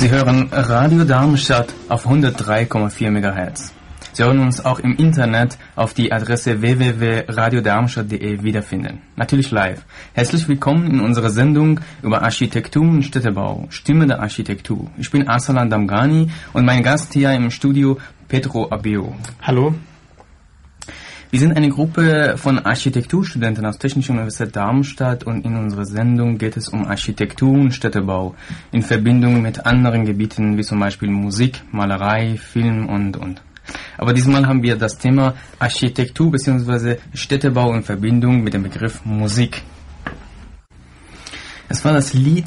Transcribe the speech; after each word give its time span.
Sie 0.00 0.10
hören 0.10 0.48
Radio 0.50 1.04
Darmstadt 1.04 1.74
auf 1.90 2.06
103,4 2.06 3.10
MHz. 3.10 3.74
Sie 4.14 4.24
hören 4.24 4.38
uns 4.38 4.64
auch 4.64 4.78
im 4.78 4.96
Internet 4.96 5.58
auf 5.76 5.92
die 5.92 6.10
Adresse 6.10 6.62
www.radiodarmstadt.de 6.62 8.42
wiederfinden. 8.42 9.02
Natürlich 9.16 9.50
live. 9.50 9.84
Herzlich 10.14 10.48
willkommen 10.48 10.90
in 10.90 11.00
unserer 11.00 11.28
Sendung 11.28 11.80
über 12.02 12.22
Architektur 12.22 12.82
und 12.82 13.02
Städtebau, 13.02 13.66
Stimme 13.68 14.06
der 14.06 14.20
Architektur. 14.20 14.90
Ich 14.96 15.10
bin 15.10 15.28
Arsalan 15.28 15.68
Damgani 15.68 16.30
und 16.54 16.64
mein 16.64 16.82
Gast 16.82 17.12
hier 17.12 17.34
im 17.34 17.50
Studio 17.50 17.98
Pedro 18.26 18.70
Abeo. 18.70 19.14
Hallo. 19.42 19.74
Wir 21.32 21.38
sind 21.38 21.56
eine 21.56 21.68
Gruppe 21.68 22.34
von 22.38 22.58
Architekturstudenten 22.58 23.64
aus 23.64 23.78
Technischen 23.78 24.16
Universität 24.16 24.56
Darmstadt 24.56 25.22
und 25.22 25.44
in 25.44 25.56
unserer 25.56 25.84
Sendung 25.84 26.38
geht 26.38 26.56
es 26.56 26.68
um 26.68 26.84
Architektur 26.84 27.52
und 27.52 27.70
Städtebau 27.70 28.34
in 28.72 28.82
Verbindung 28.82 29.40
mit 29.40 29.64
anderen 29.64 30.04
Gebieten 30.04 30.58
wie 30.58 30.64
zum 30.64 30.80
Beispiel 30.80 31.08
Musik, 31.08 31.62
Malerei, 31.70 32.36
Film 32.36 32.88
und 32.88 33.16
und. 33.16 33.42
Aber 33.96 34.12
diesmal 34.12 34.44
haben 34.44 34.64
wir 34.64 34.74
das 34.74 34.98
Thema 34.98 35.34
Architektur 35.60 36.32
bzw. 36.32 36.96
Städtebau 37.14 37.74
in 37.74 37.84
Verbindung 37.84 38.42
mit 38.42 38.52
dem 38.52 38.64
Begriff 38.64 39.04
Musik. 39.04 39.62
Es 41.68 41.84
war 41.84 41.92
das 41.92 42.12
Lied 42.12 42.46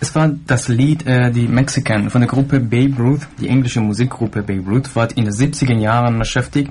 es 0.00 0.14
war 0.14 0.28
das 0.46 0.68
Lied 0.68 1.06
äh, 1.06 1.30
Die 1.30 1.48
Mexican 1.48 2.10
von 2.10 2.20
der 2.22 2.28
Gruppe 2.28 2.60
Babe 2.60 2.96
Ruth, 2.98 3.26
die 3.40 3.48
englische 3.48 3.80
Musikgruppe 3.80 4.42
Babe 4.42 4.64
Ruth, 4.66 4.94
war 4.94 5.08
in 5.16 5.24
den 5.24 5.32
70er 5.32 5.76
Jahren 5.78 6.18
beschäftigt 6.18 6.70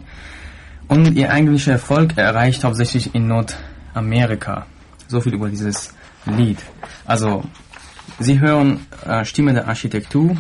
und 0.88 1.16
ihr 1.16 1.32
eigentlicher 1.32 1.74
Erfolg 1.74 2.18
erreicht 2.18 2.64
hauptsächlich 2.64 3.16
in 3.16 3.28
Nordamerika. 3.28 4.66
So 5.08 5.22
viel 5.22 5.34
über 5.34 5.50
dieses 5.50 5.94
Lied. 6.26 6.60
Also, 7.06 7.44
Sie 8.20 8.40
hören 8.40 8.86
äh, 9.06 9.26
Stimme 9.26 9.54
der 9.54 9.68
Architektur 9.68 10.38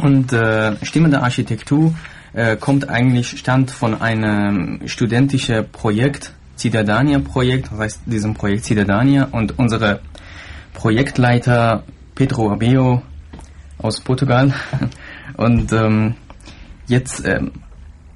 und 0.00 0.32
äh, 0.32 0.76
Stimme 0.84 1.10
der 1.10 1.22
Architektur 1.22 1.94
äh, 2.32 2.56
kommt 2.56 2.88
eigentlich 2.88 3.38
stand 3.38 3.70
von 3.70 4.00
einem 4.00 4.80
studentischen 4.86 5.70
Projekt, 5.70 6.32
Cidadania-Projekt, 6.56 7.70
das 7.70 7.78
heißt 7.78 8.00
diesem 8.06 8.34
Projekt 8.34 8.64
Cidadania 8.64 9.28
und 9.30 9.58
unsere 9.58 10.00
Projektleiter 10.72 11.84
Pedro 12.14 12.50
Abeo 12.50 13.02
aus 13.78 14.00
Portugal 14.00 14.54
und 15.36 15.72
ähm, 15.72 16.14
jetzt 16.86 17.24
ähm, 17.26 17.52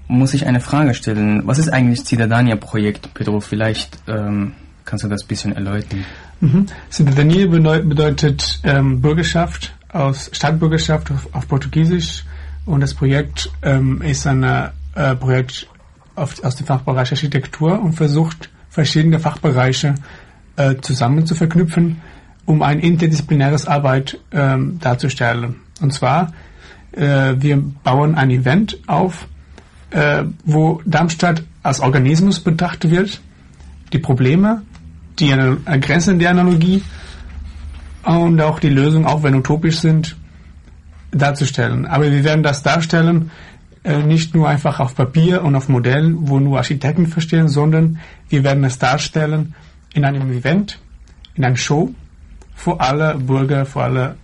muss 0.08 0.34
ich 0.34 0.46
eine 0.46 0.60
Frage 0.60 0.94
stellen. 0.94 1.42
Was 1.46 1.58
ist 1.58 1.68
eigentlich 1.68 2.04
Cidadania-Projekt, 2.04 3.14
Pedro? 3.14 3.40
Vielleicht 3.40 3.98
ähm, 4.08 4.54
kannst 4.84 5.04
du 5.04 5.08
das 5.08 5.22
ein 5.22 5.28
bisschen 5.28 5.54
erläutern. 5.54 6.04
Mhm. 6.40 6.66
Cidadania 6.90 7.46
bedeutet 7.46 8.60
ähm, 8.64 9.00
Bürgerschaft, 9.00 9.74
aus 9.92 10.30
Stadtbürgerschaft 10.32 11.10
auf, 11.10 11.28
auf 11.32 11.46
Portugiesisch. 11.46 12.24
Und 12.64 12.80
das 12.80 12.94
Projekt 12.94 13.50
ähm, 13.62 14.02
ist 14.02 14.26
ein 14.26 14.42
äh, 14.42 15.14
Projekt 15.16 15.68
auf, 16.14 16.42
aus 16.42 16.56
dem 16.56 16.66
Fachbereich 16.66 17.10
Architektur 17.10 17.80
und 17.80 17.92
versucht, 17.92 18.50
verschiedene 18.68 19.20
Fachbereiche 19.20 19.94
äh, 20.56 20.76
zusammen 20.80 21.26
zu 21.26 21.34
verknüpfen, 21.34 22.00
um 22.44 22.62
ein 22.62 22.80
interdisziplinäres 22.80 23.66
Arbeit 23.66 24.18
ähm, 24.32 24.78
darzustellen. 24.80 25.56
Und 25.80 25.92
zwar, 25.92 26.32
äh, 26.92 27.34
wir 27.38 27.58
bauen 27.84 28.14
ein 28.14 28.30
Event 28.30 28.78
auf, 28.86 29.28
äh, 29.91 30.25
wo 30.44 30.81
Darmstadt 30.84 31.42
als 31.62 31.81
Organismus 31.81 32.41
betrachtet 32.41 32.91
wird, 32.91 33.20
die 33.92 33.98
Probleme, 33.98 34.62
die 35.19 35.34
Grenzen 35.81 36.19
der 36.19 36.31
Analogie 36.31 36.83
und 38.05 38.41
auch 38.41 38.61
die 38.61 38.69
Lösungen, 38.69 39.06
auch 39.06 39.22
wenn 39.22 39.34
utopisch 39.34 39.78
sind, 39.78 40.16
darzustellen. 41.11 41.86
Aber 41.86 42.11
wir 42.11 42.25
werden 42.25 42.42
das 42.42 42.62
darstellen, 42.62 43.31
äh, 43.84 44.03
nicht 44.03 44.34
nur 44.34 44.48
einfach 44.48 44.81
auf 44.81 44.94
Papier 44.94 45.42
und 45.42 45.55
auf 45.56 45.69
Modellen, 45.69 46.28
wo 46.28 46.39
nur 46.39 46.59
Architekten 46.59 47.06
verstehen, 47.06 47.48
sondern 47.48 47.98
wir 48.28 48.44
werden 48.44 48.65
es 48.65 48.78
darstellen 48.78 49.54
in 49.94 50.04
einem 50.04 50.31
Event, 50.31 50.78
in 51.34 51.44
einer 51.44 51.56
Show, 51.56 51.94
für 52.54 52.81
alle 52.81 53.15
Bürger, 53.16 53.65
für 53.65 53.82
alle 53.82 54.16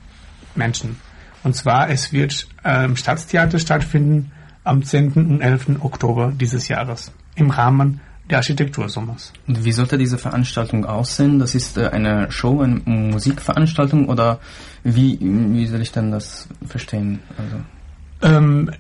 Menschen. 0.55 0.97
Und 1.43 1.55
zwar, 1.55 1.89
es 1.89 2.13
wird 2.13 2.47
äh, 2.65 2.85
im 2.85 2.97
Staatstheater 2.97 3.59
stattfinden 3.59 4.33
am 4.65 4.83
10. 4.83 5.13
und 5.13 5.41
11. 5.41 5.81
Oktober 5.81 6.33
dieses 6.35 6.69
Jahres 6.69 7.13
im 7.37 7.51
Rahmen 7.51 8.01
der 8.31 8.39
Architektursommers. 8.39 9.33
Und 9.47 9.65
wie 9.65 9.73
sollte 9.73 9.99
diese 9.99 10.17
Veranstaltung 10.17 10.87
aussehen? 10.87 11.39
Das 11.39 11.55
ist 11.55 11.77
äh, 11.77 11.89
eine 11.89 12.31
Show, 12.33 12.63
eine 12.63 12.81
Musikveranstaltung 12.85 14.09
oder 14.09 14.41
wie, 14.83 15.19
wie 15.21 15.67
soll 15.67 15.83
ich 15.83 15.93
denn 15.93 16.11
das 16.11 16.49
verstehen? 16.67 17.21
Also 17.37 18.37
ähm, 18.37 18.71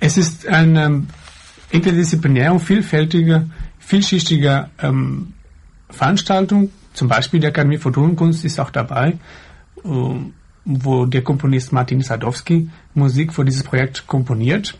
es 0.00 0.16
ist 0.16 0.46
eine 0.48 1.04
interdisziplinäre 1.70 2.52
und 2.52 2.60
vielfältige, 2.60 3.50
vielschichtige 3.78 4.70
ähm, 4.80 5.34
Veranstaltung. 5.90 6.70
Zum 6.94 7.08
Beispiel 7.08 7.40
die 7.40 7.46
Akademie 7.46 7.78
für 7.78 7.92
Tonkunst 7.92 8.44
ist 8.44 8.58
auch 8.58 8.70
dabei. 8.70 9.18
Ähm, 9.84 10.32
wo 10.64 11.06
der 11.06 11.22
Komponist 11.22 11.72
Martin 11.72 12.02
Sadowski 12.02 12.70
Musik 12.94 13.32
für 13.32 13.44
dieses 13.44 13.62
Projekt 13.64 14.06
komponiert. 14.06 14.78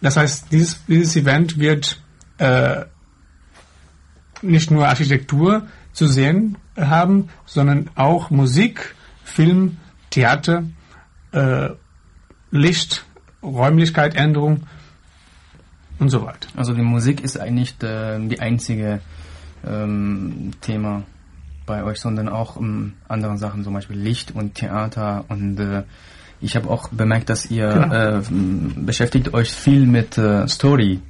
Das 0.00 0.16
heißt, 0.16 0.52
dieses, 0.52 0.84
dieses 0.86 1.16
Event 1.16 1.58
wird 1.58 2.00
äh, 2.38 2.84
nicht 4.42 4.70
nur 4.70 4.88
Architektur 4.88 5.66
zu 5.92 6.06
sehen 6.06 6.58
haben, 6.76 7.28
sondern 7.46 7.90
auch 7.94 8.30
Musik, 8.30 8.94
Film, 9.24 9.76
Theater, 10.10 10.64
äh, 11.32 11.70
Licht, 12.50 13.04
Räumlichkeit, 13.42 14.14
Änderung 14.14 14.66
und 15.98 16.08
so 16.08 16.22
weiter. 16.24 16.48
Also 16.56 16.74
die 16.74 16.82
Musik 16.82 17.22
ist 17.22 17.38
eigentlich 17.38 17.80
äh, 17.82 18.18
die 18.26 18.40
einzige 18.40 19.00
ähm, 19.66 20.50
Thema 20.60 21.04
bei 21.66 21.84
euch, 21.84 22.00
sondern 22.00 22.28
auch 22.28 22.56
um, 22.56 22.66
ähm, 22.66 22.92
andere 23.08 23.38
Sachen, 23.38 23.64
zum 23.64 23.74
Beispiel 23.74 23.96
Licht 23.96 24.34
und 24.34 24.54
Theater. 24.54 25.24
Und 25.28 25.58
äh, 25.58 25.82
ich 26.40 26.56
habe 26.56 26.68
auch 26.68 26.88
bemerkt, 26.88 27.30
dass 27.30 27.46
ihr 27.46 27.68
genau. 27.68 27.94
äh, 27.94 28.22
beschäftigt 28.76 29.32
euch 29.32 29.52
viel 29.52 29.86
mit 29.86 30.18
äh, 30.18 30.46
Story. 30.48 31.00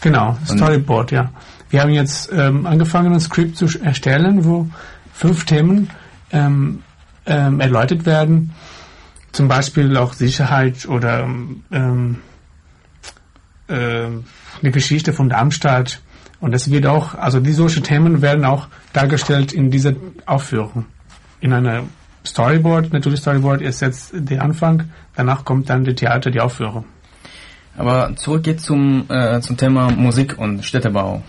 Genau, 0.00 0.38
Storyboard, 0.46 1.10
ja. 1.10 1.32
Wir 1.70 1.82
haben 1.82 1.90
jetzt 1.90 2.30
ähm, 2.32 2.66
angefangen, 2.66 3.12
ein 3.12 3.20
Skript 3.20 3.56
zu 3.56 3.66
erstellen, 3.82 4.44
wo 4.44 4.68
fünf 5.12 5.44
Themen 5.44 5.90
ähm, 6.30 6.82
ähm, 7.26 7.60
erläutert 7.60 8.06
werden. 8.06 8.52
Zum 9.32 9.48
Beispiel 9.48 9.96
auch 9.96 10.14
Sicherheit 10.14 10.86
oder 10.86 11.28
ähm, 11.70 12.18
äh, 13.66 14.06
die 14.62 14.70
Geschichte 14.70 15.12
von 15.12 15.28
Darmstadt 15.28 16.00
und 16.40 16.54
es 16.54 16.70
wird 16.70 16.86
auch, 16.86 17.14
also 17.14 17.40
die 17.40 17.52
solche 17.52 17.82
Themen 17.82 18.22
werden 18.22 18.44
auch 18.44 18.68
dargestellt 18.92 19.52
in 19.52 19.70
dieser 19.70 19.94
Aufführung. 20.26 20.86
In 21.40 21.52
einer 21.52 21.84
Storyboard, 22.24 22.92
natürlich 22.92 23.20
Storyboard 23.20 23.62
ist 23.62 23.80
jetzt 23.80 24.12
der 24.14 24.42
Anfang, 24.42 24.84
danach 25.16 25.44
kommt 25.44 25.70
dann 25.70 25.84
die 25.84 25.94
Theater, 25.94 26.30
die 26.30 26.40
Aufführung. 26.40 26.84
Aber 27.76 28.14
zurück 28.16 28.46
jetzt 28.46 28.64
zum, 28.64 29.06
äh, 29.08 29.40
zum 29.40 29.56
Thema 29.56 29.90
Musik 29.90 30.36
und 30.38 30.64
Städtebau. 30.64 31.22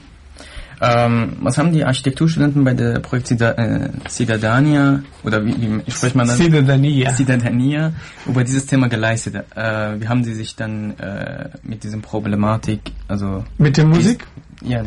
Ähm, 0.82 1.38
was 1.42 1.58
haben 1.58 1.74
die 1.74 1.84
Architekturstudenten 1.84 2.64
bei 2.64 2.74
der 2.74 3.00
Projekt 3.00 3.32
äh, 3.32 3.90
Cidadania 4.08 5.02
oder 5.24 5.46
wie, 5.46 5.82
wie 5.86 5.92
spricht 5.92 6.16
man 6.16 6.28
das? 6.28 6.38
Cidadania. 6.38 7.12
Cidadania 7.12 7.92
über 8.26 8.44
dieses 8.44 8.66
Thema 8.66 8.88
geleistet? 8.88 9.36
Äh, 9.56 10.00
wie 10.00 10.08
haben 10.08 10.24
sie 10.24 10.34
sich 10.34 10.56
dann 10.56 10.98
äh, 10.98 11.50
mit 11.64 11.84
diesem 11.84 12.02
Problematik, 12.02 12.80
also 13.10 13.44
mit 13.58 13.76
der 13.76 13.86
Musik? 13.86 14.26
Ja. 14.62 14.84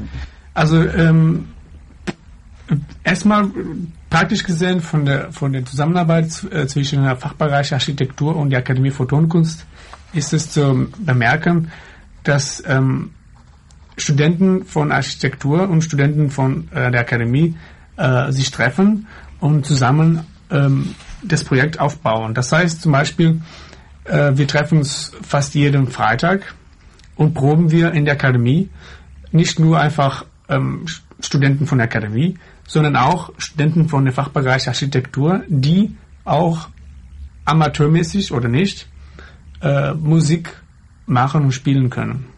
Also 0.55 0.83
ähm, 0.83 1.49
erstmal 3.05 3.51
praktisch 4.09 4.45
gesehen 4.45 4.81
von 4.81 5.05
der 5.05 5.31
von 5.33 5.53
der 5.53 5.65
Zusammenarbeit 5.65 6.45
äh, 6.51 6.67
zwischen 6.67 7.03
der 7.03 7.17
Fachbereich 7.17 7.73
Architektur 7.75 8.37
und 8.37 8.51
der 8.51 8.61
Akademie 8.61 8.91
Photonkunst 8.91 9.67
ist 10.15 10.33
es 10.33 10.51
zu 10.51 10.89
bemerken, 10.99 11.71
dass 12.25 12.63
ähm, 12.67 13.11
Studenten 14.03 14.65
von 14.65 14.93
Architektur 14.93 15.69
und 15.69 15.83
Studenten 15.83 16.31
von 16.31 16.69
äh, 16.73 16.91
der 16.91 17.01
Akademie 17.01 17.55
äh, 17.97 18.33
sich 18.33 18.51
treffen 18.51 19.07
und 19.41 19.67
zusammen 19.67 20.27
ähm, 20.51 20.95
das 21.23 21.45
Projekt 21.45 21.81
aufbauen. 21.81 22.35
Das 22.35 22.53
heißt 22.53 22.83
zum 22.83 22.93
Beispiel, 22.93 23.41
äh, 24.05 24.33
wir 24.35 24.47
treffen 24.47 24.79
uns 24.79 25.13
fast 25.23 25.55
jeden 25.55 25.89
Freitag 25.89 26.55
und 27.17 27.35
proben 27.35 27.71
wir 27.71 27.93
in 27.93 28.05
der 28.05 28.15
Akademie 28.15 28.69
nicht 29.31 29.59
nur 29.59 29.81
einfach 29.81 30.25
ähm, 30.49 30.87
Studenten 31.21 31.67
von 31.67 31.79
der 31.79 31.87
Akademie, 31.87 32.37
sondern 32.67 32.97
auch 32.97 33.33
Studenten 33.39 33.89
von 33.89 34.05
dem 34.05 34.15
Fachbereich 34.15 34.69
Architektur, 34.69 35.43
die 35.49 35.95
auch 36.25 36.69
amateurmäßig 37.45 38.33
oder 38.33 38.49
nicht 38.49 38.89
äh, 39.61 39.93
Musik 39.95 40.51
machen 41.07 41.45
und 41.45 41.53
spielen 41.53 41.91
können. 41.91 42.32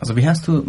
Also 0.00 0.16
wie 0.16 0.28
hast 0.28 0.46
du 0.46 0.64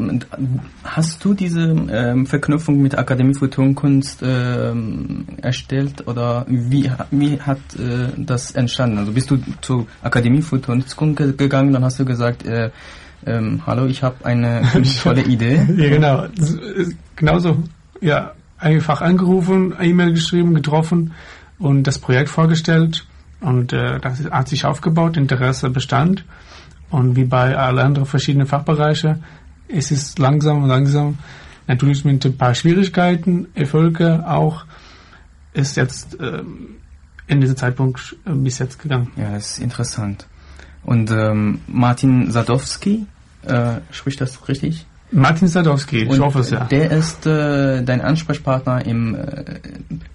hast 0.84 1.24
du 1.24 1.34
diese 1.34 1.62
ähm, 1.62 2.26
Verknüpfung 2.26 2.82
mit 2.82 2.98
Akademie 2.98 3.36
für 3.36 3.50
Tonkunst 3.50 4.22
ähm, 4.24 5.26
erstellt 5.42 6.08
oder 6.08 6.46
wie 6.48 6.92
wie 7.12 7.40
hat 7.40 7.60
äh, 7.76 8.08
das 8.18 8.52
entstanden? 8.52 8.98
Also 8.98 9.12
bist 9.12 9.30
du 9.30 9.38
zur 9.62 9.86
Akademie 10.02 10.42
für 10.42 10.60
Tonkunst 10.60 10.98
gegangen, 11.38 11.74
dann 11.74 11.84
hast 11.84 12.00
du 12.00 12.06
gesagt, 12.06 12.46
äh, 12.46 12.72
ähm, 13.26 13.62
hallo, 13.68 13.86
ich 13.86 14.02
habe 14.02 14.26
eine 14.26 14.64
tolle 15.04 15.22
Idee. 15.22 15.68
ja 15.78 15.90
genau, 15.90 16.26
genauso. 17.16 17.64
Ja, 18.02 18.34
einfach 18.58 19.02
angerufen, 19.02 19.76
E-Mail 19.80 20.14
geschrieben, 20.14 20.56
getroffen 20.56 21.14
und 21.60 21.84
das 21.84 22.00
Projekt 22.00 22.30
vorgestellt 22.30 23.06
und 23.42 23.74
äh, 23.74 24.00
das 24.00 24.24
hat 24.32 24.50
sich 24.50 24.66
aufgebaut, 24.66 25.18
Interesse 25.18 25.70
bestand. 25.70 26.26
Und 26.90 27.16
wie 27.16 27.26
bei 27.26 27.56
allen 27.56 27.80
anderen 27.80 28.06
verschiedenen 28.06 28.48
Fachbereichen 28.48 29.24
es 29.70 29.92
ist 29.92 30.20
langsam 30.20 30.64
und 30.64 30.70
langsam, 30.70 31.18
natürlich 31.68 32.04
mit 32.04 32.26
ein 32.26 32.38
paar 32.38 32.56
Schwierigkeiten, 32.56 33.48
Erfolge 33.56 34.28
auch, 34.28 34.66
ist 35.54 35.78
jetzt 35.78 36.18
ähm, 36.20 36.76
in 37.28 37.42
diesem 37.42 37.56
Zeitpunkt 37.56 38.16
äh, 38.26 38.32
bis 38.32 38.60
jetzt 38.60 38.82
gegangen. 38.82 39.12
Ja, 39.16 39.32
das 39.32 39.52
ist 39.52 39.60
interessant. 39.60 40.26
Und 40.84 41.12
ähm, 41.12 41.62
Martin 41.68 42.32
Sadowski, 42.32 43.06
äh, 43.46 43.76
spricht 43.92 44.22
das 44.22 44.48
richtig? 44.48 44.86
Martin 45.12 45.48
Sadowski, 45.48 46.04
ich 46.04 46.20
hoffe 46.20 46.40
es 46.40 46.52
ja. 46.52 46.66
Der 46.66 46.92
ist 46.92 47.26
äh, 47.26 47.84
dein 47.84 48.02
Ansprechpartner 48.02 48.86
im, 48.86 49.16
äh, 49.16 49.44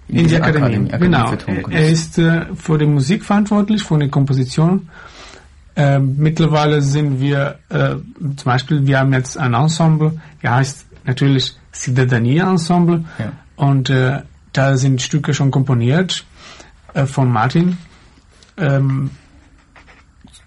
in, 0.09 0.17
in 0.17 0.29
der 0.29 0.43
Akademie. 0.43 0.91
Akademie, 0.91 1.21
Akademie 1.21 1.63
genau. 1.63 1.77
Er 1.77 1.89
ist 1.89 2.19
äh, 2.19 2.47
für 2.55 2.79
die 2.79 2.87
Musik 2.87 3.25
verantwortlich, 3.25 3.83
für 3.83 3.99
die 3.99 4.09
Komposition 4.09 4.89
äh, 5.77 5.99
mittlerweile 5.99 6.83
sind 6.83 7.21
wir, 7.21 7.59
äh, 7.69 7.97
zum 8.19 8.45
Beispiel, 8.45 8.87
wir 8.87 9.01
haben 9.01 9.13
jetzt 9.13 9.37
ein 9.39 9.55
Ensemble, 9.55 10.21
der 10.43 10.55
heißt 10.57 10.87
natürlich 11.05 11.57
Cidadania 11.73 12.49
Ensemble. 12.49 13.05
Ja. 13.19 13.33
Und 13.57 13.91
äh, 13.91 14.23
da 14.53 14.77
sind 14.77 15.03
Stücke 15.03 15.35
schon 15.35 15.51
komponiert 15.51 16.25
äh, 16.95 17.07
von 17.07 17.31
Martin. 17.31 17.79
Ähm, 18.57 19.11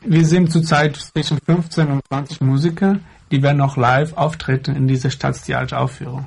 wir 0.01 0.25
sind 0.25 0.51
zurzeit 0.51 0.95
zwischen 0.95 1.39
15 1.45 1.87
und 1.87 2.01
20 2.07 2.41
Musiker, 2.41 2.99
die 3.31 3.43
werden 3.43 3.61
auch 3.61 3.75
live 3.75 4.13
auftreten 4.13 4.75
in 4.75 4.87
dieser 4.87 5.09
Stadttheateraufführung. 5.09 6.25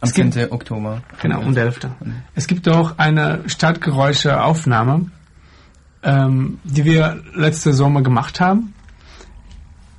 Am 0.00 0.08
10. 0.08 0.50
Oktober. 0.50 1.02
Genau, 1.20 1.40
um 1.40 1.54
11. 1.54 1.80
Mhm. 2.00 2.14
Es 2.34 2.46
gibt 2.46 2.68
auch 2.68 2.96
eine 2.98 3.42
Stadtgeräusche-Aufnahme 3.46 5.10
ähm, 6.02 6.58
die 6.64 6.84
wir 6.84 7.22
letzte 7.34 7.72
Sommer 7.72 8.02
gemacht 8.02 8.40
haben. 8.40 8.74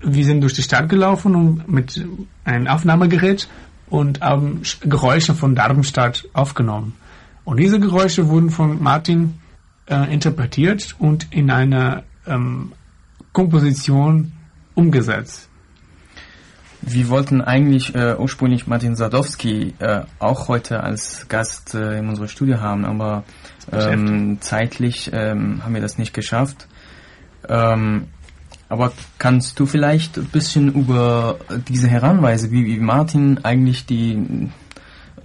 Wir 0.01 0.25
sind 0.25 0.42
durch 0.42 0.53
die 0.53 0.63
Stadt 0.63 0.89
gelaufen 0.89 1.36
und 1.36 1.69
mit 1.69 2.03
einem 2.44 2.68
Aufnahmegerät 2.68 3.48
und 3.89 4.21
haben 4.21 4.62
Geräusche 4.81 5.36
von 5.36 5.53
Darmstadt 5.53 6.27
aufgenommen. 6.33 6.95
Und 7.44 7.57
diese 7.57 7.80
Geräusche 7.80 8.30
wurden 8.30 8.50
von 8.50 8.81
Martin 8.81 9.36
äh, 9.88 10.12
interpretiert 10.12 10.95
und 10.98 11.27
in 11.31 11.51
eine 11.51 12.03
ähm, 12.25 12.71
Komposition 13.33 14.31
umgesetzt. 14.75 15.50
Wir 16.81 17.09
wollten 17.09 17.42
eigentlich 17.42 17.94
äh, 17.94 18.15
ursprünglich 18.18 18.65
Martin 18.65 18.95
Sadowski 18.95 19.75
äh, 19.77 20.01
auch 20.18 20.48
heute 20.48 20.81
als 20.81 21.27
Gast 21.27 21.75
äh, 21.75 22.00
in 22.00 22.09
unserem 22.09 22.27
Studio 22.27 22.59
haben, 22.59 22.86
aber 22.86 23.24
ähm, 23.72 24.38
zeitlich 24.42 25.12
ähm, 25.13 25.63
haben 25.63 25.74
wir 25.74 25.81
das 25.81 25.98
nicht 25.98 26.13
geschafft. 26.13 26.68
Ähm, 27.48 28.08
aber 28.72 28.94
kannst 29.18 29.60
du 29.60 29.66
vielleicht 29.66 30.18
ein 30.18 30.28
bisschen 30.28 30.74
über 30.74 31.40
diese 31.68 31.90
Heranweise, 31.90 32.52
wie, 32.52 32.66
wie 32.66 32.80
Martin 32.80 33.44
eigentlich 33.44 33.86
die, 33.86 34.50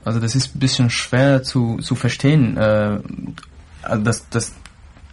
also 0.05 0.19
das 0.19 0.35
ist 0.35 0.57
ein 0.57 0.59
bisschen 0.59 0.91
schwer 0.91 1.45
zu, 1.45 1.77
zu 1.77 1.95
verstehen, 1.95 2.57
äh, 2.57 2.99
also 3.83 4.03
dass, 4.03 4.29
dass, 4.31 4.53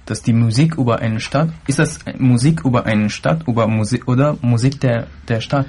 dass 0.05 0.23
die 0.23 0.33
Musik 0.33 0.79
über 0.79 0.97
eine 0.97 1.19
Stadt, 1.19 1.49
ist 1.67 1.77
das 1.77 1.99
Musik 2.17 2.65
über 2.65 2.87
eine 2.87 3.11
Stadt 3.11 3.47
über 3.47 3.67
Musik, 3.67 4.07
oder 4.07 4.35
Musik 4.41 4.79
der, 4.81 5.05
der 5.27 5.39
Stadt? 5.39 5.67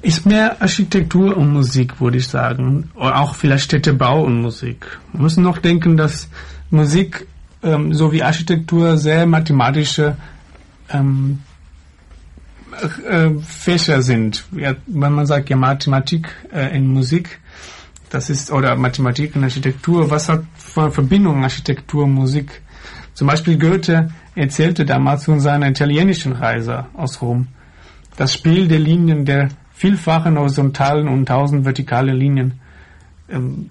Ist 0.00 0.26
mehr 0.26 0.62
Architektur 0.62 1.36
und 1.36 1.52
Musik, 1.52 2.00
würde 2.00 2.18
ich 2.18 2.28
sagen. 2.28 2.90
Oder 2.94 3.18
auch 3.18 3.34
vielleicht 3.34 3.64
Städtebau 3.64 4.22
und 4.22 4.40
Musik. 4.40 4.86
Wir 5.12 5.22
müssen 5.22 5.42
noch 5.42 5.58
denken, 5.58 5.96
dass 5.96 6.28
Musik 6.70 7.26
ähm, 7.62 7.94
sowie 7.94 8.22
Architektur 8.22 8.98
sehr 8.98 9.26
mathematische 9.26 10.16
ähm, 10.90 11.40
äh, 13.08 13.30
Fächer 13.42 14.02
sind. 14.02 14.44
Ja, 14.52 14.74
wenn 14.86 15.12
man 15.12 15.26
sagt 15.26 15.48
ja 15.48 15.56
Mathematik 15.56 16.28
äh, 16.52 16.76
in 16.76 16.88
Musik, 16.88 17.40
das 18.10 18.30
ist 18.30 18.52
oder 18.52 18.76
Mathematik 18.76 19.34
in 19.34 19.44
Architektur, 19.44 20.10
was 20.10 20.28
hat 20.28 20.44
für 20.56 20.90
Verbindung 20.90 21.42
Architektur 21.42 22.04
und 22.04 22.12
Musik? 22.12 22.62
Zum 23.14 23.26
Beispiel 23.26 23.58
Goethe 23.58 24.10
erzählte 24.34 24.84
damals 24.84 25.24
von 25.24 25.40
seiner 25.40 25.68
italienischen 25.68 26.32
Reise 26.32 26.86
aus 26.94 27.22
Rom. 27.22 27.48
Das 28.16 28.34
Spiel 28.34 28.68
der 28.68 28.78
Linien 28.78 29.24
der 29.24 29.48
vielfachen 29.72 30.38
horizontalen 30.38 31.08
und 31.08 31.26
tausend 31.26 31.64
vertikale 31.64 32.12
Linien 32.12 32.60
ähm, 33.28 33.70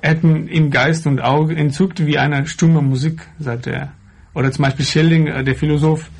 hätten 0.00 0.48
im 0.48 0.70
Geist 0.70 1.06
und 1.06 1.20
Auge 1.20 1.56
entzückt 1.56 2.04
wie 2.04 2.18
eine 2.18 2.46
stumme 2.46 2.82
Musik, 2.82 3.26
sagte 3.38 3.70
er. 3.72 3.92
Oder 4.34 4.52
zum 4.52 4.64
Beispiel 4.64 4.84
Schelling, 4.84 5.26
äh, 5.26 5.44
der 5.44 5.54
Philosoph, 5.54 6.10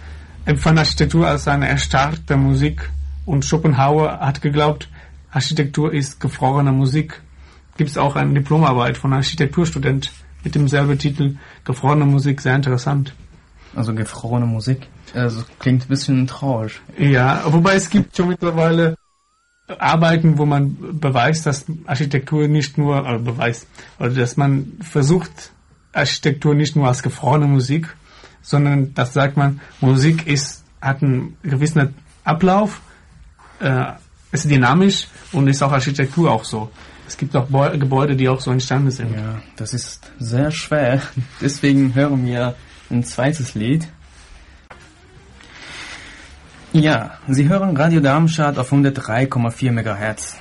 empfand 0.44 0.78
Architektur 0.78 1.26
als 1.26 1.46
eine 1.46 1.68
erstarrte 1.68 2.36
Musik 2.36 2.90
und 3.26 3.44
Schopenhauer 3.44 4.20
hat 4.20 4.40
geglaubt, 4.40 4.88
Architektur 5.30 5.92
ist 5.92 6.20
gefrorene 6.20 6.72
Musik. 6.72 7.20
Gibt 7.76 7.90
es 7.90 7.98
auch 7.98 8.16
eine 8.16 8.34
Diplomarbeit 8.34 8.96
von 8.96 9.12
einem 9.12 9.18
Architekturstudent 9.18 10.10
mit 10.42 10.54
demselben 10.54 10.98
Titel, 10.98 11.36
Gefrorene 11.64 12.06
Musik, 12.06 12.40
sehr 12.40 12.56
interessant. 12.56 13.14
Also 13.76 13.94
gefrorene 13.94 14.46
Musik, 14.46 14.88
also 15.14 15.44
klingt 15.58 15.84
ein 15.84 15.88
bisschen 15.88 16.26
traurig. 16.26 16.80
Ja, 16.98 17.42
wobei 17.44 17.74
es 17.74 17.90
gibt 17.90 18.16
schon 18.16 18.28
mittlerweile 18.28 18.96
Arbeiten, 19.78 20.38
wo 20.38 20.46
man 20.46 20.98
beweist, 20.98 21.46
dass 21.46 21.66
Architektur 21.86 22.48
nicht 22.48 22.78
nur, 22.78 23.00
oder 23.00 23.18
beweist, 23.18 23.66
oder 23.98 24.10
dass 24.10 24.36
man 24.36 24.78
versucht, 24.80 25.52
Architektur 25.92 26.54
nicht 26.54 26.76
nur 26.76 26.88
als 26.88 27.02
gefrorene 27.02 27.46
Musik, 27.46 27.94
sondern 28.42 28.94
das 28.94 29.12
sagt 29.12 29.36
man, 29.36 29.60
Musik 29.80 30.26
ist, 30.26 30.64
hat 30.80 31.02
einen 31.02 31.36
gewissen 31.42 31.94
Ablauf, 32.24 32.80
äh, 33.60 33.92
ist 34.32 34.50
dynamisch 34.50 35.08
und 35.32 35.48
ist 35.48 35.62
auch 35.62 35.72
Architektur 35.72 36.30
auch 36.30 36.44
so. 36.44 36.70
Es 37.06 37.16
gibt 37.16 37.34
auch 37.34 37.46
Bo 37.46 37.68
Gebäude, 37.78 38.16
die 38.16 38.28
auch 38.28 38.40
so 38.40 38.50
entstanden 38.50 38.90
sind. 38.90 39.14
Ja, 39.14 39.40
das 39.56 39.72
ist 39.72 40.10
sehr 40.18 40.50
schwer. 40.50 41.02
Deswegen 41.40 41.94
hören 41.94 42.24
wir 42.26 42.54
ein 42.90 43.02
zweites 43.02 43.54
Lied. 43.54 43.88
Ja, 46.80 47.10
Sie 47.26 47.48
hören 47.48 47.76
Radio 47.76 47.98
Darmstadt 47.98 48.56
auf 48.56 48.72
103,4 48.72 49.72
MHz. 49.72 50.36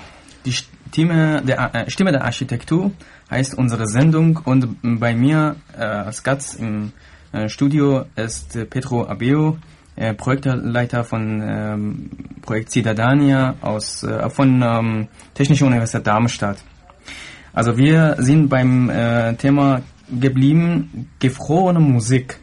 Die 0.46 0.52
Stimme 0.52 1.42
der, 1.42 1.74
äh, 1.74 1.90
Stimme 1.90 2.12
der 2.12 2.26
Architektur 2.26 2.92
heißt 3.32 3.58
unsere 3.58 3.88
Sendung 3.88 4.40
und 4.46 4.78
bei 5.00 5.16
mir 5.16 5.56
äh, 5.76 5.82
als 5.82 6.22
Gast 6.22 6.60
im 6.60 6.92
äh, 7.32 7.50
Studio 7.50 8.06
ist 8.16 8.56
Petro 8.70 9.08
Abeo, 9.08 9.58
äh, 9.96 10.14
Projektleiter 10.14 11.04
von 11.04 11.42
ähm, 11.44 12.10
Projekt 12.44 12.72
Cidadania 12.72 13.56
aus, 13.62 14.04
äh, 14.04 14.30
von 14.30 14.62
ähm, 14.62 15.08
Technischer 15.34 15.66
Universität 15.66 16.06
Darmstadt. 16.06 16.60
Also 17.52 17.78
wir 17.78 18.16
sind 18.20 18.48
beim 18.48 18.92
äh, 18.92 19.34
Thema 19.38 19.82
geblieben, 20.08 21.10
gefrorene 21.18 21.80
Musik 21.80 22.40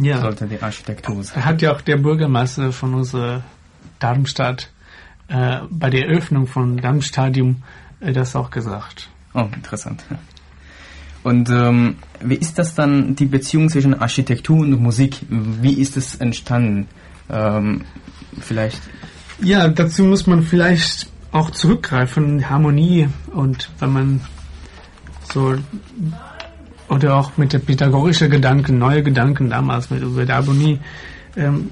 ja. 0.00 0.20
sollte 0.20 0.46
die 0.46 0.60
Architektur 0.60 1.22
sein. 1.22 1.44
Hat 1.44 1.62
ja 1.62 1.72
auch 1.72 1.80
der 1.80 1.96
Bürgermeister 1.96 2.72
von 2.72 2.94
unserer 2.94 3.42
Darmstadt 3.98 4.70
äh, 5.28 5.58
bei 5.70 5.90
der 5.90 6.08
Eröffnung 6.08 6.46
von 6.46 6.76
Darmstadium 6.76 7.62
äh, 8.00 8.12
das 8.12 8.36
auch 8.36 8.50
gesagt. 8.50 9.08
Oh, 9.34 9.48
interessant. 9.54 10.04
Und 11.22 11.50
ähm, 11.50 11.96
wie 12.20 12.36
ist 12.36 12.58
das 12.58 12.74
dann, 12.74 13.16
die 13.16 13.26
Beziehung 13.26 13.68
zwischen 13.68 14.00
Architektur 14.00 14.60
und 14.60 14.80
Musik? 14.80 15.18
Wie 15.28 15.74
ist 15.74 15.96
es 15.96 16.14
entstanden? 16.14 16.86
Ähm, 17.28 17.82
vielleicht? 18.40 18.80
Ja, 19.42 19.66
dazu 19.68 20.04
muss 20.04 20.26
man 20.26 20.42
vielleicht 20.42 21.08
auch 21.32 21.50
zurückgreifen, 21.50 22.48
Harmonie 22.48 23.08
und 23.32 23.70
wenn 23.80 23.92
man 23.92 24.20
so 25.32 25.56
oder 26.88 27.16
auch 27.16 27.36
mit 27.36 27.52
der 27.52 27.58
pythagorischen 27.58 28.30
Gedanken, 28.30 28.78
neue 28.78 29.02
Gedanken 29.02 29.50
damals 29.50 29.90
mit 29.90 30.02
über 30.02 30.24
der 30.24 30.36
Harmonie. 30.36 30.78
Ähm, 31.36 31.70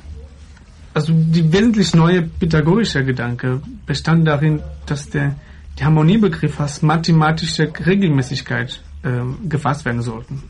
also 0.92 1.12
die 1.12 1.52
wesentlich 1.52 1.94
neue 1.94 2.22
pythagorische 2.22 3.04
Gedanke 3.04 3.60
bestand 3.86 4.26
darin, 4.26 4.62
dass 4.86 5.10
der, 5.10 5.34
der 5.78 5.86
Harmoniebegriff 5.86 6.60
als 6.60 6.82
mathematische 6.82 7.72
Regelmäßigkeit 7.84 8.80
ähm, 9.04 9.48
gefasst 9.48 9.84
werden 9.84 10.02
sollten. 10.02 10.42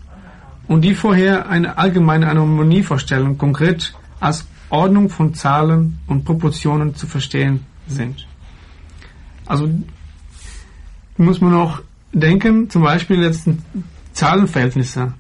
Und 0.69 0.83
die 0.83 0.95
vorher 0.95 1.49
eine 1.49 1.77
allgemeine 1.79 2.27
Harmonievorstellung 2.27 3.39
konkret 3.39 3.95
als 4.21 4.47
Ordnung 4.71 5.09
von 5.09 5.35
Zahlen 5.35 5.99
und 6.07 6.25
Proportionen 6.25 6.95
zu 6.95 7.07
verstehen 7.07 7.61
sind. 7.87 8.27
Also 9.47 9.69
muss 11.17 11.41
man 11.41 11.55
auch 11.55 11.81
denken, 12.13 12.71
zum 12.71 12.83
Beispiel 12.83 13.23
jetzt 13.23 13.49
Zahlenverhältnisse. 14.15 15.13